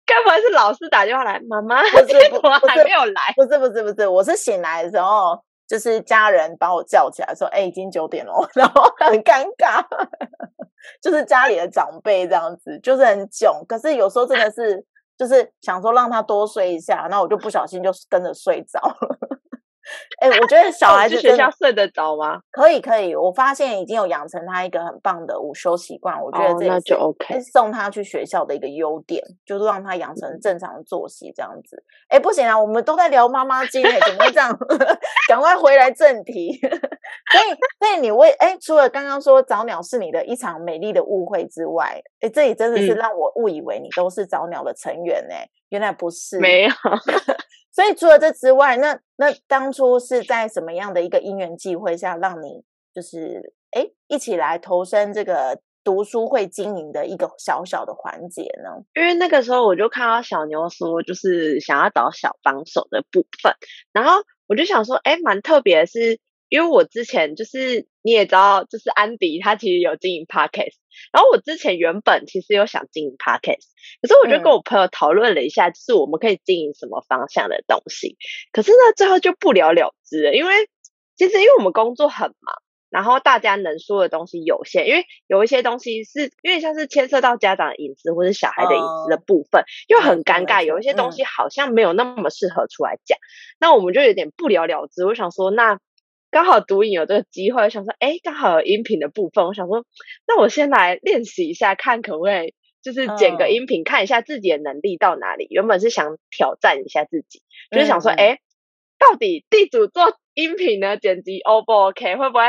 [0.05, 3.21] 该不会是老师打电话来，妈妈不是 我还没有来？
[3.35, 9.81] 不是不是不是，我是醒来的时候，就是家人把我叫起来说：“哎，已经九点了。” 然后很尴尬，
[11.01, 13.63] 就是家里的长辈这样子，就是很囧。
[13.67, 14.85] 可是有时候真的是。
[15.17, 19.17] 就是想说让他多睡一下，那我就不小心就跟着睡着了。
[20.19, 22.39] 哎，我觉得小孩子学校睡得着吗？
[22.51, 23.15] 可以，可以。
[23.15, 27.39] 我发现已经有养成他一个很棒的午休习惯，我觉得这那就 OK。
[27.41, 31.83] 送他去学校的一个优点，就是让他养成正常的作息，这样子。
[32.09, 34.57] 哎，不行啊，我们都在聊妈妈经，怎么会这样？
[35.29, 36.57] 赶快回来正题。
[37.31, 45.35] 所以，所以你为哎，除了刚刚说早鸟是你的一场美丽的误会之外，哎，这里真的是让我误以为你都是早鸟的成员呢。
[45.69, 46.71] 原来不是，没有。
[47.77, 58.83] 所以除了这之外，那那当初是在什么样的一个因缘际会下，让你就是哎一起来投身这个读书会经营的一个小小的环节呢？
[58.95, 63.53] 因为那个时候我就看到小牛说，就是想要找小帮手的部分，
[63.93, 70.75] 然后我就想说，哎，蛮特别，是因为我之前就是你也知道，就是安迪他其实有经营 podcast。
[71.11, 73.67] 然后我之前原本其实有想经营 podcast，
[74.01, 78.17] 可是我就跟我朋友讨论了一下，就是我们可以经营什么方向的东西。
[78.51, 80.53] 可是呢，最后就不了了之了，因为
[81.15, 82.55] 其实因为我们工作很忙，
[82.89, 90.63] 然后大家能说的东西有限，因为有一些东西是因为像是牵涉到家长隐私或者小孩的隐私的部分，又很尴尬。
[90.63, 93.19] 有一些东西好像没有那么适合出来讲，
[93.59, 95.05] 那我们就有点不了了之。
[95.05, 95.79] 我想说，那。
[96.29, 99.85] 刚好读影有这个机会，想说，哎，刚好有音频的部分，我想说，
[100.27, 105.47] 那我先来练习一下，看可不可以，就是剪个音频，看一下自己的能力到哪里。
[105.49, 108.39] 原本是想挑战一下自己，就是想说，哎，
[108.99, 112.43] 到底地主做音频呢，剪辑 O 不 OK，会不会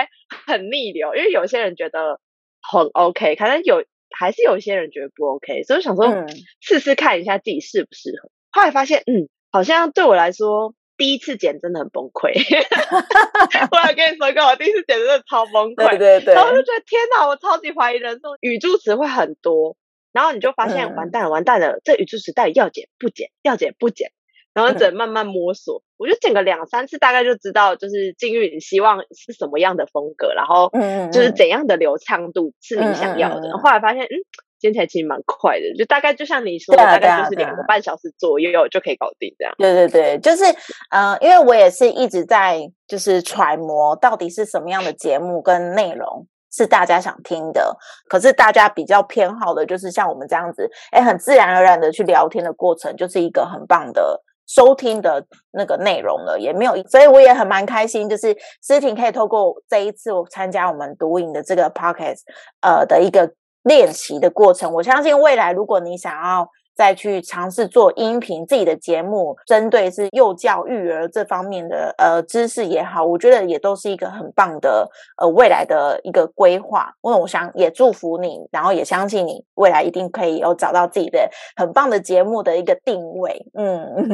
[0.47, 1.15] 很逆流？
[1.15, 2.21] 因为有些人觉得
[2.61, 6.27] 很 OK，可能有还是有一些人觉得不 OK，所以想说
[6.61, 8.31] 试试看一下自己适不适合。
[8.51, 10.75] 后来发现，嗯，好像对我来说。
[10.99, 12.35] 第一次剪真的很崩溃，
[13.71, 19.77] 我来跟你说，个我第一次剪真的超崩溃， 对对对，然后就觉得天哪，我超级怀疑人生，语助词会很多，
[20.13, 24.11] 然后你就发现完蛋了，完蛋了，这语助词到底要剪不剪，要剪不剪，
[24.53, 30.71] 然后只能慢慢摸索，我就剪个两三次，大概就知道就是金玉你希望是什么样的风格，然后
[31.13, 34.19] 就是怎样的流畅度是你想要的，后来发现嗯。
[34.59, 39.55] 剪起来其实蛮快的，就大概就像你说，大概就是两个半小时左右就可以搞定这样。
[39.57, 40.45] 对对对，就是
[40.91, 47.77] 呃，因为我也是一直在就是揣摩到底是什么样的节目跟内容是大家想听的，
[48.09, 62.23] 可是大家比较偏好的就是像我们这样子，哎，很自然而然的去聊天的过程，就是一个很棒的收听的那个内容了，也没有，所以我也很蛮开心，就是思婷可以透过这一次我参加我们读影的这个 podcast，
[62.61, 63.33] 呃的一个。
[63.63, 74.89] 练习的过程，我相信未来如果你想要再去尝试做音频自己的节目，针对是幼教育儿这方面的呃知识也好，我觉得也都是一个很棒的
[75.21, 76.93] 呃未来的一个规划。
[77.03, 83.45] 因为我想也祝福你，然后也相信你未来一定可以有找到自己的很棒的节目的一个定位。
[83.55, 84.07] 嗯，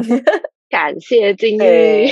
[0.71, 2.09] 感谢金玉，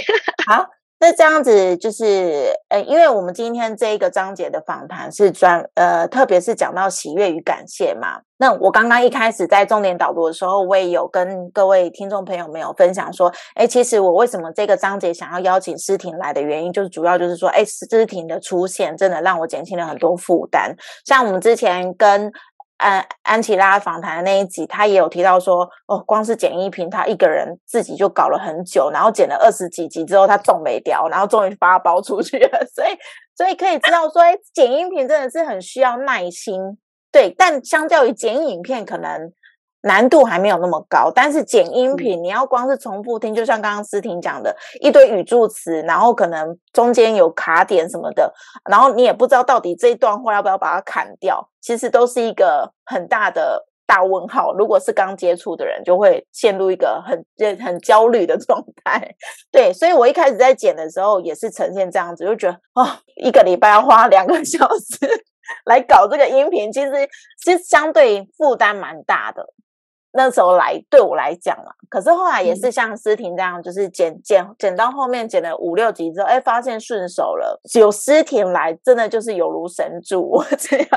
[0.47, 0.67] 好。
[1.03, 8.21] 那这样子就是，呃，因为我们今天这一个章节的访谈是专，呃，特别是讲到喜悦与感谢嘛。
[8.37, 20.73] 那我刚刚一开始在重点导读的时候，我也有跟各位听众朋友们有分享说，哎，其实我为什么这个章节想要邀请诗婷来的原因，就是主要就是说，哎，诗婷的出现真的让我减轻了很多负担。
[21.05, 22.31] 像我们之前跟
[22.83, 32.67] 安安琪拉访谈的那一集，他也有提到说，哦，光是剪音频，他一个人自己就搞了很久，然后剪了二十几集之后，他中没掉，然后终于发包出去了。
[32.75, 32.89] 所以，
[33.37, 36.77] 所以可以知道说，哎，剪音频真的是很需要耐心，
[37.13, 37.33] 对。
[37.39, 39.33] 但相较于剪影片，可能。
[39.83, 48.33] 难度还没有那么高，但是剪音频，你要光是重复听，就像刚刚思婷讲的，一堆语助词，然后可能中间有卡点什么的，
[48.71, 54.55] 然后你也不知道到底这一段话要不要把它砍掉，其实都是一个很大的大问号。
[54.55, 57.25] 如果是刚接触的人，就会陷入一个很
[57.59, 59.13] 很焦虑的状态。
[59.51, 65.25] 对，所以我一开始在剪的时候也是呈现这样子，就觉得哦，一个礼拜要花两个小时
[65.67, 66.93] 来搞这个音频，其实
[67.45, 69.45] 其实相对负担蛮大的。
[70.15, 77.59] 那时候来对我来讲啊，可是后来也是像思婷这样，就是剪剪剪到后面剪了五六集之后，哎，发现顺手了。
[77.75, 80.89] 有思婷来，真的就是有如神助我这样。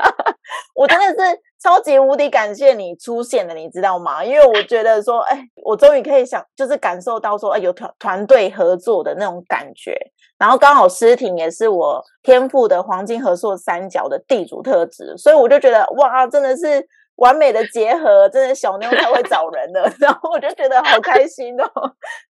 [0.74, 4.22] 我真的是超级无敌感谢你出现的，你知道吗？
[4.22, 9.96] 因为我觉得说，哎，我终于可以想，就是感受到说，哎，有团团队合作的那种感觉。
[10.38, 16.86] 然后刚好思婷也是我天赋的黄金合作三角的地主特质，所以我就觉得哇，真的是。
[17.16, 21.70] 完美的结合，真的小妞太会找人了， 然后我就觉得好开心哦。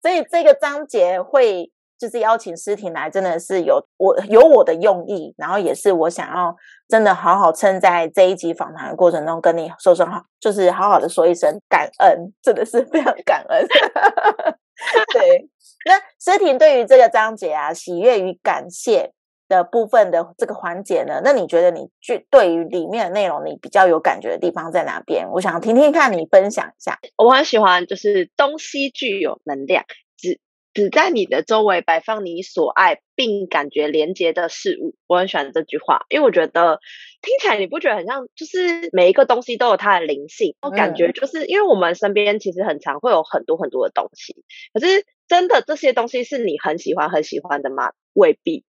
[0.02, 6.54] 所以这个章节会就是邀请诗婷来，真的是有我有我的用意，然后也是我想要
[6.88, 13.66] 真的好好趁在这一集访谈的过程中跟你说声好，就是好好的说一声感恩，真的是非常感恩。
[15.14, 15.48] 对，
[15.86, 19.12] 那诗婷对于这个章节啊，喜悦与感谢
[19.48, 25.28] 的部分的这个环节呢，那你觉得你具对于里面的内容，你比较有感觉的地方在哪边？
[25.30, 26.98] 我想听听看你分享一下。
[27.16, 29.84] 我很喜欢，就是东西具有能量，
[30.16, 30.40] 只
[30.74, 34.94] 只在你的周围摆放你所爱并感觉连接的事物。
[35.06, 36.80] 我很喜欢这句话，因为我觉得
[37.22, 40.54] 听起来你不觉得很像，就是每一个东西都有它的灵性。
[40.60, 44.34] 我感觉就是因为我们身边其实很常会有很多很多的东西，
[44.74, 47.92] 可是真的这些东西是你很喜欢很喜欢的吗？
[48.12, 48.64] 未必。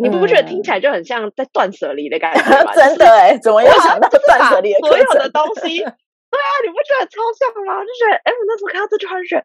[0.00, 2.72] 你不不觉得听起来就很像在断舍离的感觉吗？
[2.76, 7.80] 真的哎，怎么又想到断舍离的 所有的东西， 对啊，你不觉得超像吗？
[7.82, 9.44] 就觉得，哎，我那时候看到这句话就觉得，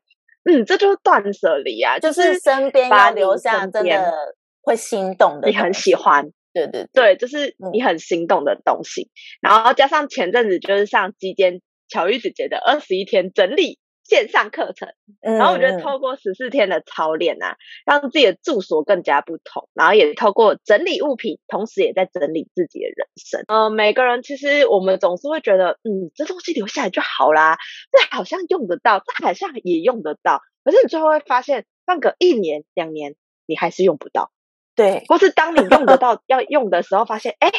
[0.52, 4.14] 嗯，这就是断舍离啊，就是身边要留下真的
[4.62, 9.10] 会心动的，你很喜欢，对对对，就是你很心动的东西。
[9.42, 13.80] 然后加上前阵子就是上基间巧玉姐姐的二十一天整理。
[14.14, 23.44] 线上课程，然后我觉得透过十四天的操练啊，让自己的住所更加不同，然后也透过整理物品，同时也在整理自己的人生。
[23.48, 27.58] 呃，每个人其实我们总是会觉得，嗯，这东西留下来就好啦，
[27.92, 33.16] 这好像用得到，这好像也用得到，可是你最后会发现，放个一年两年，
[33.48, 34.32] 你还是用不到。
[34.76, 37.50] 对，或是当你用得到 要用的时候，发现，哎。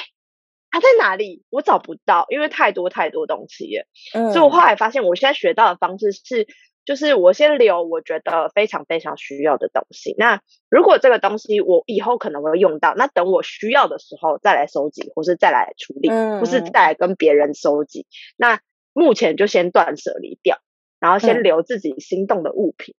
[0.74, 1.44] 它在哪里？
[1.50, 3.86] 我找不到，因为太多太多东西了。
[4.12, 6.48] 嗯，所以我后来发现，我现在学到的方式是，
[6.84, 10.16] 就是我先留我觉得非常非常需要的东西。
[10.18, 16.10] 那如果这个东西我以后可能会用到，那等我需要的时候再来收集，或是再来处理，
[16.40, 18.08] 或是再来跟别人收集。
[18.36, 18.58] 那
[18.92, 20.58] 目前就先断舍离掉，
[20.98, 22.96] 然后先留自己心动的物品。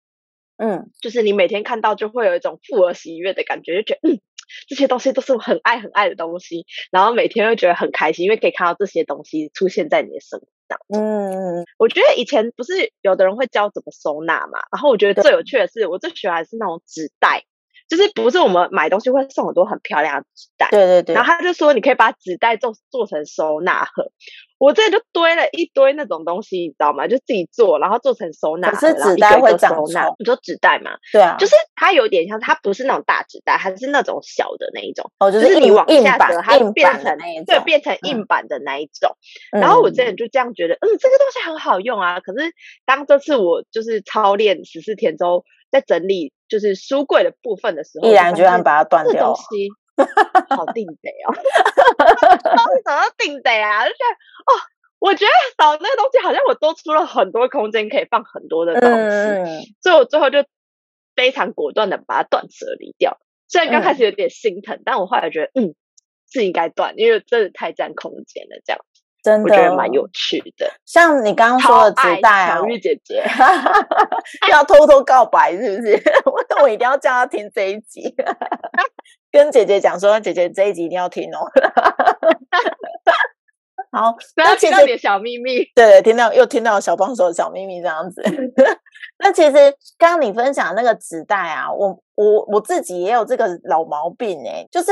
[0.56, 4.22] 嗯，就是你每天看到就会有一种富而喜悦的感觉，就觉得嗯。
[4.68, 11.00] 这些东西都是我很爱很爱的东西，然后每天会觉得很开心，因为可以看到这些东西出现在你的生活当中。
[11.00, 17.46] 嗯，我觉得以前不是有的人会教怎么收纳嘛，然后我觉得最有趣的是，我最喜欢是那种纸袋，
[17.88, 24.12] 就是不是我们买东西会送很多很漂亮的纸袋，对对对，然后他就说你可以把纸袋做做成收纳盒。
[24.58, 27.08] 我这就堆了一堆那种东西，你知道吗？
[27.08, 28.72] 就自己做，然后做成收纳。
[28.72, 30.16] 可是纸袋会长臭。
[30.18, 30.92] 你说纸袋嘛？
[31.12, 35.12] 对啊，就是它有点像，它不是那种大纸袋，它是那种小的那一种。
[35.20, 39.18] 哦，就是你往下折，它变成对，变成硬板的那一种。
[39.52, 42.22] 然后我之前就这样觉得，嗯，这个东西很好用啊。
[42.22, 42.54] 可是
[42.86, 49.34] 当这次我就是操练十四天之后，在整理就是书柜的部分的时候，毅然决然把它断掉。
[49.34, 49.70] 东西
[50.56, 51.34] 好定得哦，
[52.84, 53.84] 怎么定得啊？
[53.86, 54.60] 就觉得哦。
[54.98, 55.32] 我觉得
[55.64, 60.44] 少那个东西，好像我多出了很多空间，可以放很多的东西，所以我最后就
[61.16, 63.20] 非常果断的把它断舍离掉。
[63.48, 65.76] 虽然刚开始有点心疼，但我后来觉得，嗯，
[66.32, 68.60] 是应该断，因为真的太占空间了。
[68.66, 68.80] 这样
[69.26, 70.72] 真的，我觉得蛮有趣的。
[70.86, 73.24] 像你刚刚说的纸袋啊，小玉姐姐
[74.52, 76.00] 要偷偷告白是不是？
[76.30, 78.16] 我我一定要叫她听这一集，
[79.32, 81.40] 跟姐姐讲说，姐姐这一集一定要听哦。
[83.92, 88.22] 好，那其实点小秘密，对，听到又听到小帮手的小秘密这样子。
[89.18, 89.54] 那其实
[89.98, 94.92] 刚刚你分享那个纸袋啊，我我我自己也有这个老毛病哎，就是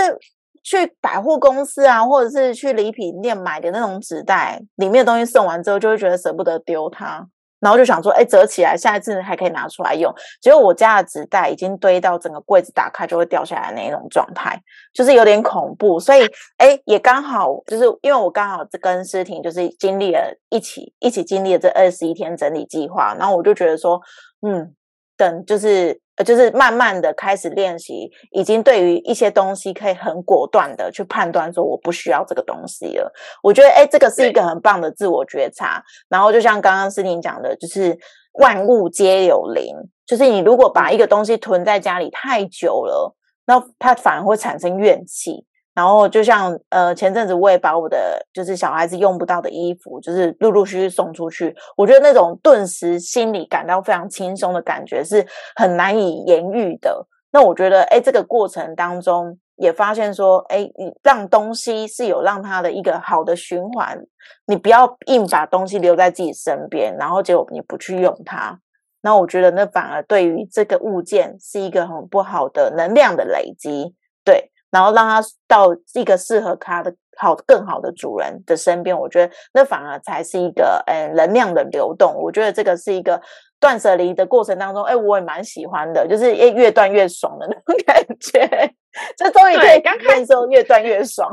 [0.63, 7.27] 去百货公司啊，或者是去礼品店买的那种纸袋，里面的东西送完之后，就会觉得舍不得丢它。
[7.59, 10.13] 然后就想说，哎，折起来，下一次还可以拿出来用。
[10.41, 14.61] 结果我家的纸袋已经堆到整个柜子打开就会掉下来那一种状态，
[14.93, 15.97] 就是有点恐怖。
[15.97, 16.25] 所以，
[16.57, 24.01] 哎，也刚好就是因为我刚好跟诗婷就是经历了一起一起经历了这二十一天整理计划，然后我就觉得说，
[24.45, 24.73] 嗯，
[25.15, 26.02] 等就是。
[26.15, 33.11] 呃，就是慢慢的开始练习，已经对于一些东西可以很果断的去判断，说我不需要这个东西了。
[33.41, 35.83] 我觉得，哎，这个是一个很棒的自我觉察。
[36.09, 37.97] 然后，就像刚刚思婷讲的，就是
[38.33, 45.45] 万物皆有灵，就是你如果把一个东西囤在家里太久了，那它反而会产生怨气。
[45.73, 51.55] 然后就像呃前阵子我也把我的就是小孩子用不到的衣服，就是陆陆续续送出去。
[51.75, 57.07] 我觉得那种顿时心里感到非常轻松的感觉是很难以言喻的。
[57.31, 63.99] 那我觉得哎，这个过程当中也发现说，哎，你让东西是有让它的一个好的循环，
[64.45, 68.59] 你不要硬把东西留在自己身边，然后结果你不去用它。
[69.01, 74.51] 那我觉得那反而对于这个物件是一个很不好的能量的累积，对。
[74.73, 82.15] 然后让他到一个适合他的好、更好的主人的身边，我觉得那反而才是一个嗯能量的流动。
[82.15, 83.21] 我觉得这个是一个
[83.59, 88.73] 断舍离的过程当中，哎，我也蛮喜欢的，就是越越断越爽的那种 感觉。
[89.17, 91.31] 就终于可以刚开始时候越断越爽。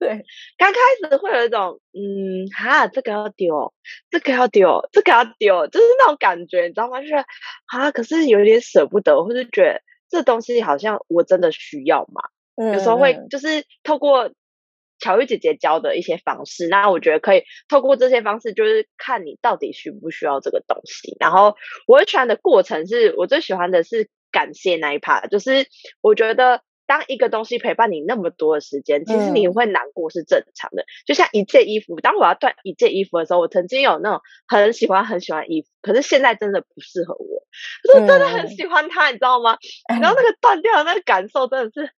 [0.00, 0.24] 对，
[0.56, 0.78] 刚开
[1.10, 3.72] 始会有一种，嗯，哈，这个要丢，
[4.08, 7.00] 这个要丢，这个要丢，就是那种感觉，你知道吗？
[7.00, 7.14] 就是
[7.66, 12.22] 啊，可是有点舍不得，或是觉得这东西好像我真的需要嘛。
[12.72, 14.32] 有时候会就是透过
[14.98, 21.16] 巧玉姐姐教的一些方式，那我觉得可以透过这些方式，就是看你到底需不需要这个东西。
[21.20, 21.56] 然后
[21.86, 25.66] 我喜欢的过程是我最喜欢的是感谢那一 part，就是
[26.00, 26.62] 我觉得。
[26.88, 30.86] 当一个东西陪伴你那么多的时间，其实你会难过是正常的。
[31.06, 37.42] 就像一件衣服，当我要断一件衣服的时候，我曾经有那种很喜欢很喜欢衣服，可是现在真的不适合我，
[37.82, 39.58] 可是真的很喜欢它，你知道吗？
[40.00, 41.90] 然后那个断掉的那个感受真的是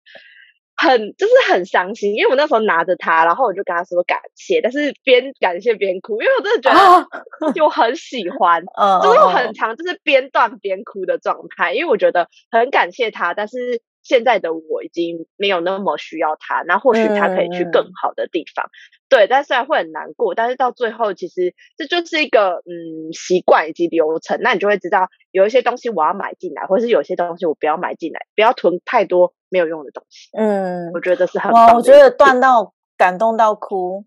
[0.76, 2.16] 很，就是很伤心。
[2.16, 8.64] 因为我那时候拿着它，然后我就跟他说感谢，但是边感谢边哭，因为我真的觉得就很喜欢，
[9.04, 11.74] 就是很长，就是边断边哭的状态。
[11.74, 13.80] 因为我觉得很感谢他，但是。
[14.02, 18.70] 现在的我已经没有那么需要他，那或许他可以去更好的地方，
[19.08, 19.26] 对。
[19.26, 24.38] 但虽然会很难过，但是到最后其实这就是一个嗯习惯以及流程。
[24.40, 30.30] 那你就会知道有一些东西我要买进来，或是有些东西我不要买进来，不要囤太多没有用的东西。
[30.36, 34.04] 嗯，我觉得是很哇，我觉得断到感动到哭，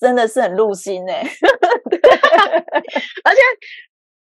[0.00, 1.22] 真的是很入心哎
[3.24, 3.40] 而且。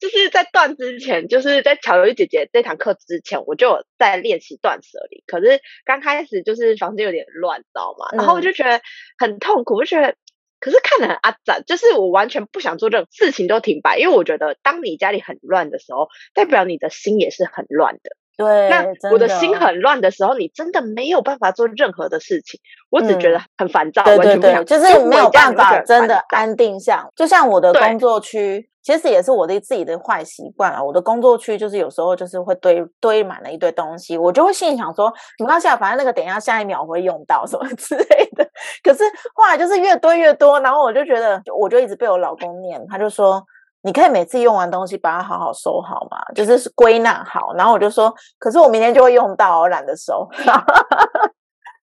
[0.01, 5.23] 就是在断之前，就是在巧瑜姐姐这堂课之前，我就有在练习断舍离。
[5.27, 8.09] 可是刚开始就是房间有点乱，知道吗？
[8.17, 8.81] 然后我就觉得
[9.19, 10.15] 很痛苦，我就觉得，
[10.59, 18.11] 可是看得很阿展，就是我完全不想做任何事情都停摆，因为我觉得当你家里很乱的时候，代表你的心也是很乱的。
[18.39, 22.59] 对，那我的心很乱的时候，你真的没有办法做任何的事情。
[22.89, 27.07] 我只觉得很烦躁，完全不想，就是没有办法真的安定下。
[27.15, 30.83] 就像我的工作区，其实也是我的自己的坏习惯啊。
[30.83, 38.49] 我的工作区就是有时候就是会堆堆满了一堆东西，我就会心里想说，没关系，反正那个等一下下一秒会用到 什么之类的。
[38.83, 39.05] 可是
[39.35, 43.43] 后来就是越堆越多，然后我就觉得，我就一直被我老公念，他就说。
[43.83, 47.55] 你可以每次用完东西把它好好收好嘛，就是归纳好。
[47.55, 50.29] 然后我就说，可是我明天就会用到，我懒得收。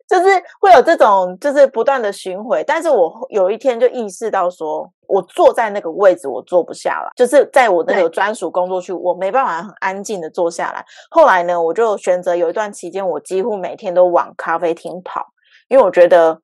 [0.08, 0.28] 就是
[0.60, 2.64] 会有这种，就是不断的巡回。
[2.66, 10.86] 但是我有一天就意识到，说我坐在那个位置，我坐不下来，就是在我那个专属工作区，我没办法很安静的坐下来。
[11.10, 15.26] 后来呢，我就选择有一段期间，我几乎每天都往咖啡厅跑，
[15.68, 16.39] 因为我觉得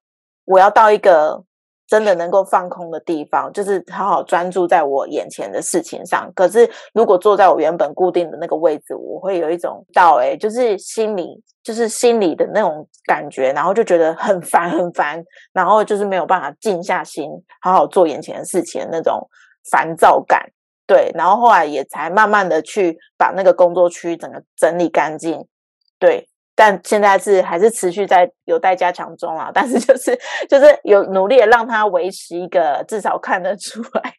[0.46, 1.44] 我要到一个。
[1.94, 6.28] 真的能够放空的地方，就是好好专注在我眼前的事情上。
[6.34, 15.24] 可是，如果坐在我原本固定的那个位置，我会有一种到哎，就是心里就是心里的那种感觉，然后就觉得很烦很烦，
[15.54, 17.30] 然后就是没有办法静下心，
[17.62, 19.30] 好好做眼前的事情的那种
[19.70, 20.50] 烦躁感。
[20.88, 25.46] 对，然后后来也才慢慢的去把那个工作区整个整理干净。
[26.00, 26.28] 对。
[26.56, 34.14] 但现在是还是持续在有待加强中啊，但是就是就是有努力的让它维持一个至少看得出来，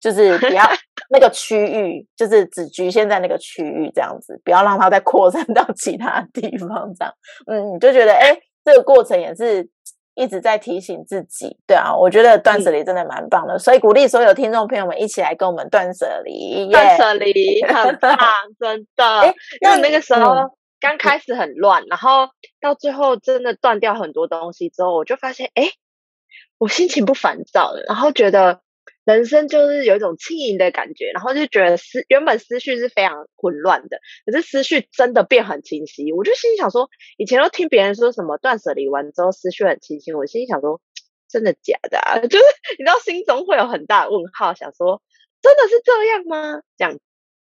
[0.00, 0.64] 就是不要
[1.10, 7.14] 那个区域，就是只局限在那个区域这样子，不要让它再扩散到其他地方这样。
[7.46, 9.68] 嗯，你就觉得哎，这个过程也是
[10.16, 18.16] 一直在提醒自己，对啊，我觉得断舍离真的蛮棒的，所以鼓励所有听众朋友们一起来跟我们断舍离，断舍离很棒，
[18.58, 19.32] 真的。
[19.60, 20.57] 因为那个时候。
[20.80, 22.28] 刚开始很乱，然后
[22.60, 25.72] 到最后真的断掉很多东西之后，我就发现，哎，
[26.58, 28.60] 我心情不烦躁了，然后觉得
[29.04, 36.12] 人生就是有一种轻盈的感觉，然后就觉得思原本思绪是非常混乱的，可是思绪真的变很清晰。
[36.12, 40.80] 我就心里想说，以前都听别人说什么断舍离完之后思绪很清晰，我心里想说，
[41.28, 41.98] 真的假的？
[41.98, 42.18] 啊？
[42.28, 42.44] 就是
[42.78, 45.02] 你知道心中会有很大的问号，想说
[45.42, 46.60] 真的是这样吗？
[46.76, 46.98] 这样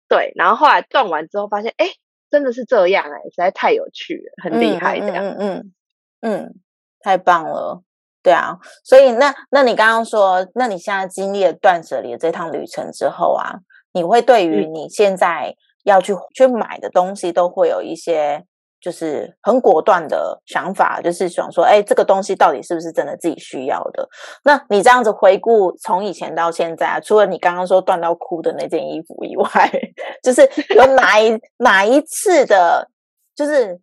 [0.09, 1.93] 对，然后后来断完之后发现，哎。
[2.31, 5.23] 真的是这样哎，实在太有趣了，很厉害这样。
[5.23, 5.73] 嗯嗯
[6.21, 6.53] 嗯，
[7.01, 7.83] 太棒了，
[8.23, 8.57] 对啊。
[8.83, 13.59] 所以那那你刚刚说，那你现在经历了断舍离这趟旅程之后啊，
[13.93, 18.45] 你会对于你现在要去去买的东西，都会有一些。
[18.81, 24.09] 就是很果断的想法，就是想说，哎，这个东西到底是不是真的自己需要的？
[24.43, 29.71] 那你这样子回顾从以前到现在，除了你刚刚说断到哭的那件衣服以外，
[30.23, 30.41] 就是
[30.75, 32.89] 有哪一哪一次的，
[33.35, 33.79] 就是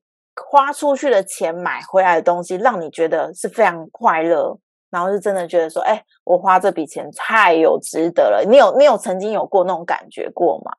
[0.51, 4.59] 花出去的钱买回来的东西，让你觉得是非常快乐，
[4.91, 8.45] 然后是真的觉得说，哎，我花这笔钱太有值得了。
[8.45, 10.73] 你有你有曾经有过那种感觉过吗？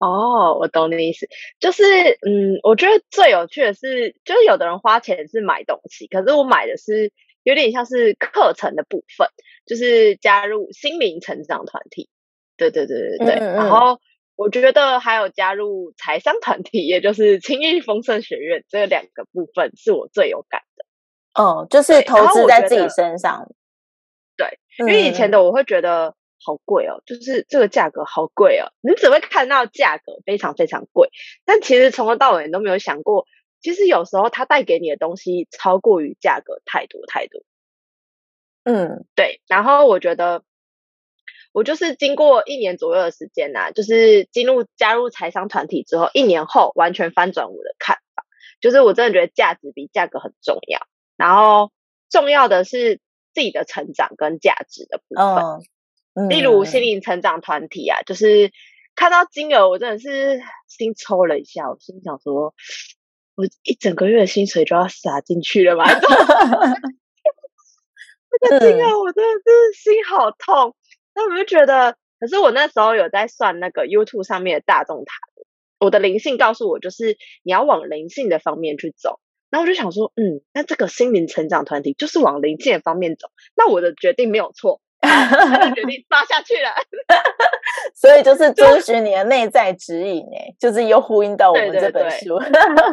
[0.00, 1.28] 哦，我懂你的意思，
[1.60, 1.84] 就是
[2.26, 9.28] 嗯，我觉得最有趣的是，就是有的人花钱是买东西，可是我买的是有点像是课程的部分，
[9.66, 12.08] 就是加入心灵成长团体，
[12.56, 14.00] 对对对对对，然后
[14.36, 20.84] 我觉得还有加入财商团体，也就是轻易丰盛学院，这两个部分是我最有感的。
[21.42, 22.00] 哦，就是。
[22.02, 23.46] 投资在自己身上。
[24.36, 26.14] 对，因为以前的我会觉得
[26.44, 31.10] 好贵哦，就是这个价格好贵哦，你只会看到价格非常非常贵，
[31.44, 33.26] 但其实从头到尾你都没有想过，
[33.60, 37.42] 其实有时候它带给你的东西超过于价格太多太多。
[38.64, 39.40] 嗯，对。
[39.46, 40.42] 然后我觉得，
[41.52, 48.24] 我就是经过一年左右的时间呐，就是进入加入财商团体之后，一年后完全翻转我的看法，
[48.60, 50.86] 就是我真的觉得价值比价格很重要。
[51.16, 51.72] 然后
[52.10, 53.00] 重要的是
[53.32, 55.66] 自己的成长跟价值的部分，
[56.28, 58.50] 例如心灵成长团体啊，就是
[58.94, 62.54] 看到金额，我真的是心抽了一下，我心想说，
[63.36, 65.84] 我一整个月的薪水就要撒进去了吗？
[68.40, 70.74] 这个 金额我真的是心好痛。
[71.14, 75.14] 那我就觉得，可是我那时候有在算那个 YouTube 上面的大众塔，
[75.78, 79.18] 我的灵性告诉我，就是你要往灵性的方面去走。
[79.50, 84.80] 然后我就想说，嗯，那这个心灵成长团体就是往灵性的方面走，那我的决定没有错，
[85.74, 86.70] 决定发下去了。
[87.94, 92.38] 所以就是遵循你的内在指引，哎，就是又呼应到我们这本书。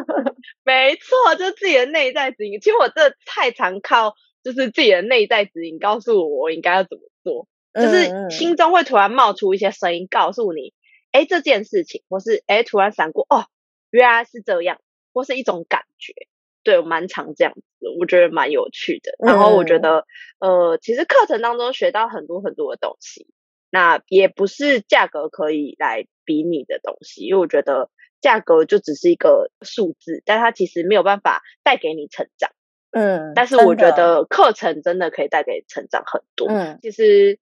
[0.64, 2.60] 没错，就是自己的内在指引。
[2.60, 10.72] 其实我这太常靠，就是自己的内在指引告诉我我应该要怎么做， 就是心中会突然冒出一些声音告诉你，
[11.12, 13.46] 哎，这件事情，或是哎，突然闪过，哦，
[13.90, 14.78] 原来是这样，
[15.12, 16.14] 或是一种感觉。
[16.62, 19.12] 对，蛮常这样子，我觉得蛮有趣的。
[19.26, 20.04] 然后我觉得，
[20.40, 23.26] 呃，其实课程当中学到很多很多的东西，
[23.70, 27.90] 那也不是价格可以来比拟的东西，因为我觉得
[28.20, 32.50] 价格就只是一个数字，但它其实没有办法带给你成长。
[32.90, 36.48] 嗯，但是我觉得课程真的可以带给成长很多。
[36.48, 37.38] 嗯，其实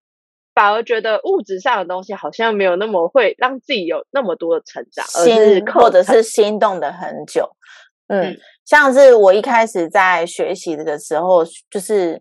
[0.54, 7.50] 反而觉得物质上的东西好像没有那么会让自己有那么多的成长，而是或者是心动的很久。
[8.08, 8.36] 嗯，
[8.66, 12.20] 像是我一开始在学习的时候，就是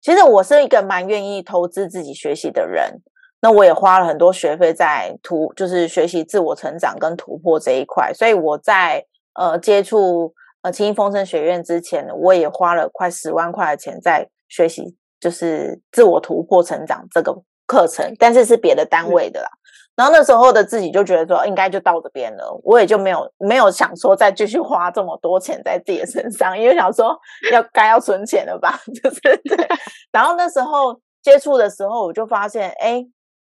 [0.00, 3.02] 其实我是一个蛮愿意投资自己学习的人。
[3.42, 8.12] 那我也花了很多学费在突，就是学习自我成长跟突破这一块。
[8.14, 10.32] 所以我在呃接触
[10.62, 17.34] 呃清音风声学院之前，我也花了快十万块的钱在学习，就是自我突破成长这个
[17.66, 19.48] 课程，但是是别的单位的啦。
[20.00, 27.14] 然后那时候的自己就觉得说，应该就到这边了，我也就没有没有想说再继续花这么多钱在自己的身上，因为想说
[27.52, 29.68] 要该要存钱了吧， 就是对。
[30.10, 33.04] 然后那时候接触的时候，我就发现，哎，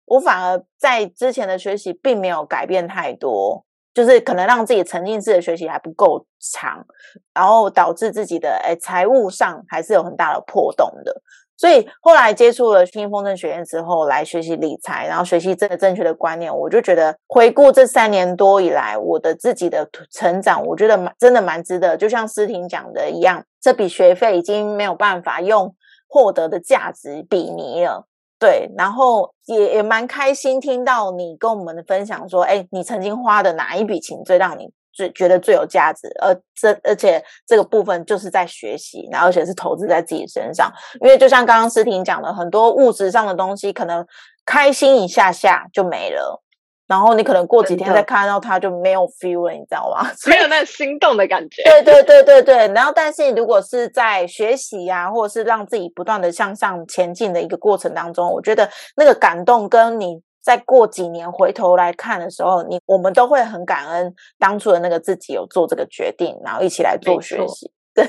[0.05, 6.85] 我反而在之前的学习并没有改变太多，就是可能让自己沉浸式的学习还不够长，
[7.33, 11.23] 然后导致自己的哎财务上还是有很大的破洞的。
[11.57, 21.95] 所以后来接触了新丰盛学院之后，来学习理财，然后学习这个正确的观念，我就觉得回顾这三年多以来我的自己的成长，我觉得蛮真的蛮值得。
[21.95, 25.73] 就像思婷讲的一样，这笔学费已经没有办法用
[26.07, 28.05] 获得的价值比拟了。
[28.37, 34.69] 对，然后也也蛮开心听到你跟我们的分享说，哎，你曾经花的哪一笔钱最让你。
[34.95, 40.71] 最觉得最有价值，而这而且这个部分就是在学习，然后而且是投资在自己身上。
[41.01, 44.07] 因为就像刚刚思婷讲的，很多物质上的东西，可能
[44.45, 46.41] 开心一下下就没了，
[46.87, 50.09] 然后你可能过几天再看到它就没有 feel 了，你知道吗？
[50.31, 51.61] 没有那心动的感觉。
[51.63, 52.67] 对对对对对。
[52.73, 60.21] 然后，但是如果是在学习呀，或者是让自己不断的向上前进的一个过程当中，我觉得那个感动跟你。
[60.45, 68.05] 再过几年回头来看的时候，你我们都会很感恩当初的那个自己有做这个决定，然后一起来做学习， 对，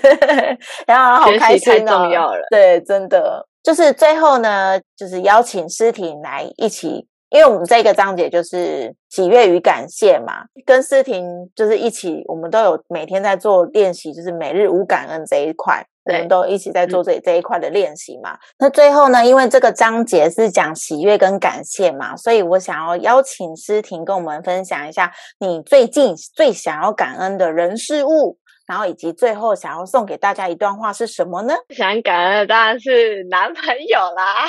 [0.87, 2.32] 然后好开心哦。
[2.51, 15.82] 对，真的就是最后呢，就是邀请诗婷来一起，因为我们这个章节就是喜悦与感谢嘛，跟诗婷就是一起，我们都有每天在做练习，就是每日无感恩这一块。
[16.07, 18.38] 我们都一起在做这这一块的练习嘛。
[18.59, 28.38] 那最后呢，因为这个章节是讲喜悦跟感谢嘛，所以我想要邀请诗婷跟我们分享一下你最近最想要感恩的人事物，
[28.68, 31.54] 然后以及最后想要送给大家一段话是什么呢？
[31.70, 34.46] 想感恩的当然是男朋友啦。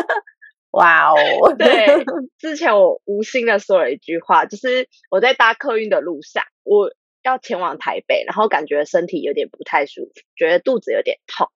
[0.72, 2.04] 哇哦，对，
[2.38, 6.90] 之前我无心的说了一句话，就是我在搭客运的路上，我。
[7.24, 11.48] 要前往台北，然后感觉身体有点不太舒服，觉得肚子有点痛，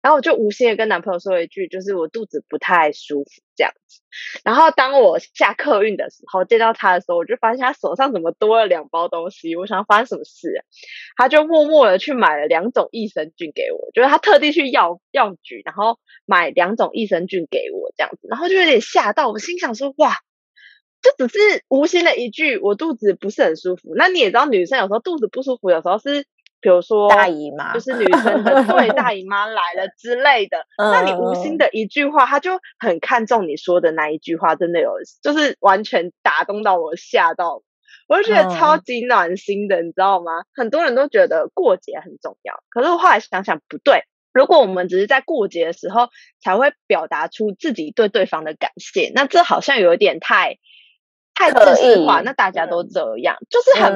[0.00, 4.00] 然后我就无心的跟男朋友说了一句，就是我肚子不太舒服这样子。
[4.44, 10.64] 然后当我下客运的时候见到他的时候，我就发现他手上怎么多了两包东西，我想发生什么事，
[11.16, 20.20] 他就默默的去买了两种益生菌给我，就是他特地去药药局，然后买两种益生菌给我这样子，然后就有点吓到，我心想说哇。
[21.02, 23.94] 就只是无心的一句，我肚子不是很舒服。
[23.96, 26.26] 那你也知道，女生有时候肚子不舒服，有时候是
[26.60, 37.62] 比如说大姨妈，就是女生的对大姨妈来了之类的， 那你无心的一句话，他就很看重你说的那一句话，真的有，就是完全打动到我，吓到。
[38.08, 40.44] 我就觉得超级暖心的，你知道吗？
[40.54, 44.04] 很多人都觉得过节很重要，可是我后来想想不对。
[44.32, 46.08] 如果我们只是在过节的时候
[46.40, 50.58] 才会表达出自己对对方的感谢，那这好像有点太
[51.36, 52.22] 太自私化。
[52.22, 53.94] 那大家都这样，就是很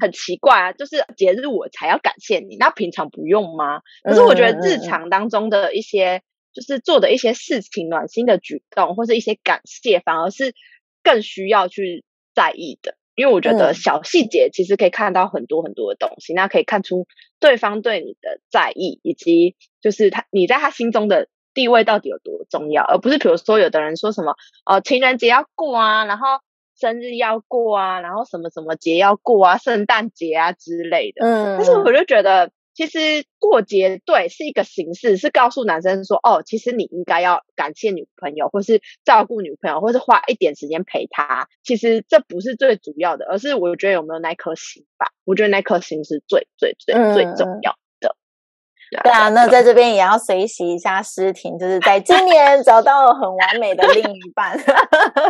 [0.00, 0.72] 很奇怪啊！
[0.72, 3.82] 就是节日我才要感谢你，那平常不用吗？
[4.02, 6.22] 可是我觉得日常当中的一些，
[6.52, 10.54] 就是做的一些事情、暖心的举动，或是一些感谢，反而是
[11.04, 12.96] 更需要去在意的。
[13.14, 17.06] 因为我觉得小细节其实可以看到很多很多的东西，那可以看出
[17.40, 26.26] 对方对你的在意，以及就是他你在他心中的地位到底有多重要，而不是比如说有的人说什么呃情人节要过啊，然后
[26.78, 31.26] 生日要过啊，然后什么什么节要过啊，圣诞节啊之类的。
[31.26, 32.50] 嗯，但是我就觉得。
[32.74, 41.48] 其实过节对是一个形式，是告诉男生说，哦，其实你应该要感谢女朋友，或是照顾女朋友，或是花一点时间陪她。
[41.64, 45.08] 其实这不是最主要的，而是我觉得有没有那颗心吧。
[45.24, 47.74] 我觉得那颗心是最最最最重要。
[49.02, 54.58] 对啊，那在这边也要随喜一下诗婷，就是在今年找到了很完美的另一半，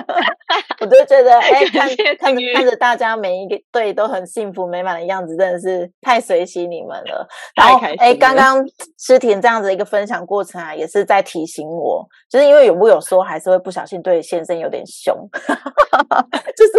[0.81, 1.89] 我就觉得哎， 看
[2.19, 7.27] 看着看着大家每一个对都很幸福美满的样子，真的是太随喜你们了。
[7.57, 8.65] 然后哎，刚刚
[8.99, 15.17] 诗婷这样子一个分享过程啊，也是在提醒我，就是因为有不有说，还是会不小心对先生有点凶，
[16.57, 16.73] 就是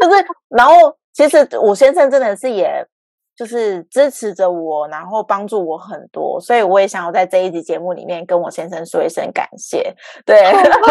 [0.00, 0.72] 就是，然后
[1.12, 2.86] 其实我先生真的是也。
[3.40, 9.96] 就是支持着我，然后帮助我很多，所以我也想要在这一集节目里面跟我先生说一声感谢。
[10.26, 10.36] 对，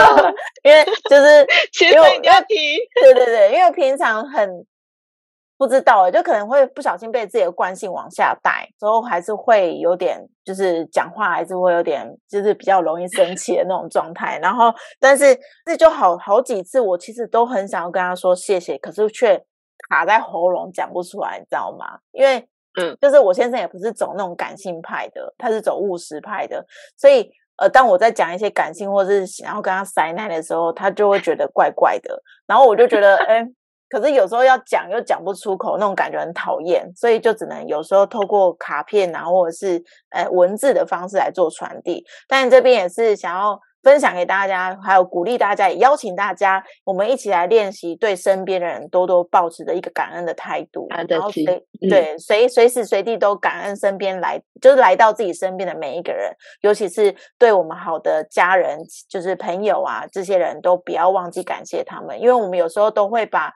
[0.66, 1.46] 因为就是
[1.86, 2.56] 因为要提，
[3.00, 4.66] 对对对，因为平常很
[5.60, 14.40] 不知道，就可能会不小心被自己的惯性往下带，之后还是会有点，就是讲话还是会有点，就是比较容易生气的那种状态。
[14.42, 19.40] 然后，但是这就好好几次，我其实都很想要跟他说谢谢，可是却。
[19.90, 21.98] 卡在喉咙讲不出来，你知道吗？
[22.12, 22.48] 因为，
[22.80, 26.64] 嗯，就是我先生也不是走那种感性派的，他是走务实派的，
[26.96, 32.22] 所以，呃，当我在讲一些感性或是想要跟他塞奶的时候，他就会觉得怪怪的。
[32.46, 33.44] 然后我就觉得，哎，
[33.90, 42.06] 可是有时候要讲又讲不出口，那种感觉很讨厌，所以就只能有时候透过卡片啊，或者是呃文字的方式来做传递。
[42.28, 43.60] 但这边也是想要。
[43.84, 51.46] 分享给大家，还有鼓励大家，也邀请大家，我们一起来练习对身边的人多多保持的一个感恩的态度，然后随
[51.90, 63.54] 对随随时随地都感恩身边来，就是来到自己身边的每一个人，尤其是对我们好的家人，就是朋友啊，这些人都不要忘记感谢他们，因为我们有时候都会把。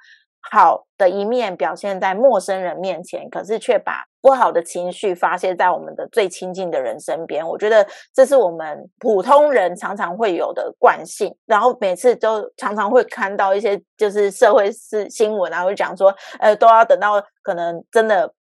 [0.52, 7.46] 好的一面表现在陌生人面前，可是却把不好的情绪发泄在我们的最亲近的人身边。
[7.46, 11.36] 我觉得这是我们普通人常常会有的惯性。
[11.46, 18.34] 然后每次都常常会看到一些就是社会是新闻啊，会讲说，呃，都要等到可能真的。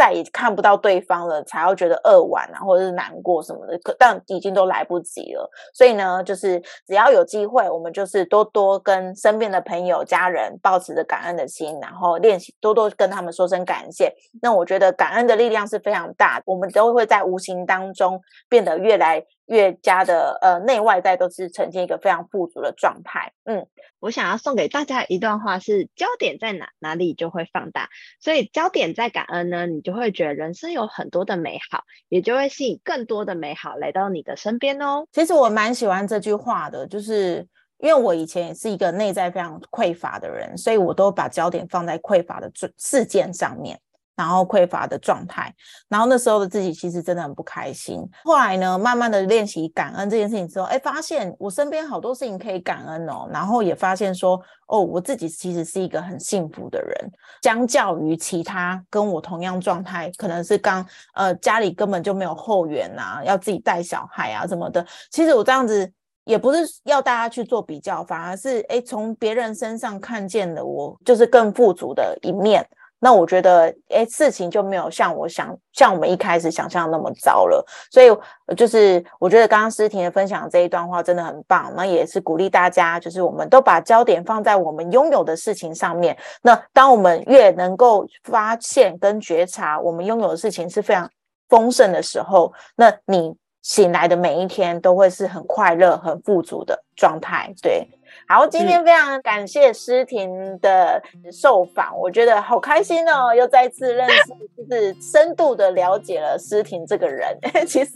[0.00, 5.46] 再也看不到对方了，才要觉得扼腕啊，或者是难过什么的，可但已经都来不及了。
[5.74, 14.10] 所以呢，就是只要有机会，我们就是多多跟身边的朋友、家人保持着感恩的心，然后练习多多跟他们说声感谢。
[14.40, 19.22] 那我觉得感恩的力量是非常大，我们都会在无形当中变得越来。
[19.50, 23.32] 越加的呃内外在都是呈现一个非常富足的状态。
[23.42, 23.66] 嗯，
[23.98, 27.88] 我想要送给大家一段话是：焦点在哪，哪里就会放大。
[28.20, 35.04] 所以焦点在感恩呢，你就会觉得人生有很多的美好，也就会吸引更多的美好来到你的身边哦。
[35.10, 37.44] 其实我蛮喜欢这句话的，就是
[37.78, 42.48] 因为我以前也是一个内在非常匮乏的人，所以我都把焦点放在匮乏的
[42.78, 43.80] 事件上面。
[44.20, 45.50] 然后匮乏的状态，
[45.88, 48.06] 然后那时候的自己其实真的很不开心。
[48.22, 53.26] 后来呢，慢慢的练习感恩这件事情之后，哎，发现我身边好多事情可以感恩哦。
[53.32, 57.10] 然后也发现说，哦，我自己其实是一个很幸福的人。
[57.42, 64.86] 相较于其他跟我同样状态，可能是刚呃家里根本就没有后援啊，要自己带小孩啊什么的。
[65.10, 65.90] 其实我这样子
[66.24, 72.62] 也不是要大家去做比较，反而是哎从别人身上看见了我就是更富足的一面。
[73.00, 77.64] 那我觉得，哎，事情就没有像我想，像我们一开始想象那么糟了。
[77.90, 81.72] 所以，就是我觉得刚刚诗婷的分享这一段话真的很棒。
[81.74, 86.16] 那也是鼓励大家，就是我们都把焦点放在我们拥有的事情上面。
[86.42, 91.10] 那当我们越能够发现跟觉察我们拥有的事情是非常
[91.48, 97.50] 丰盛的时候，那你醒来的每一天都会是很快乐、很富足的状态。
[97.62, 97.88] 对。
[98.32, 101.02] 好，今天非常感谢诗婷的
[101.32, 104.22] 受访，我觉得好开心哦，又再次认识，
[104.56, 107.36] 就是深度的了解了诗婷这个人。
[107.66, 107.90] 其实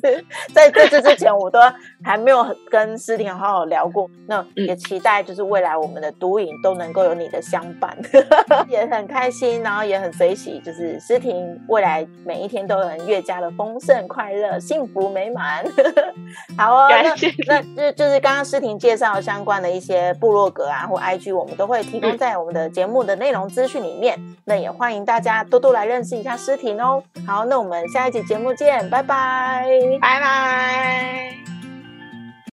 [0.52, 1.60] 在这次之前，我都
[2.02, 4.10] 还没有跟诗婷好好聊过。
[4.26, 7.96] 那也期待就是未来我们的读影都能够有你的相伴，
[8.68, 15.64] 也很开心，然后也很随喜，就是诗婷未来每一天都能越加的丰盛、快乐、幸福、美满。
[16.58, 24.18] 好哦，那那就就是刚刚诗婷介绍相关的一些部落格啊或 IG，我们都会提供在我们的节目的内容资讯里面。
[24.46, 27.02] 那也欢迎大家多多来认识一下诗婷哦。
[27.26, 29.66] 好，那我们下一集节目见，拜拜，
[30.00, 31.53] 拜拜。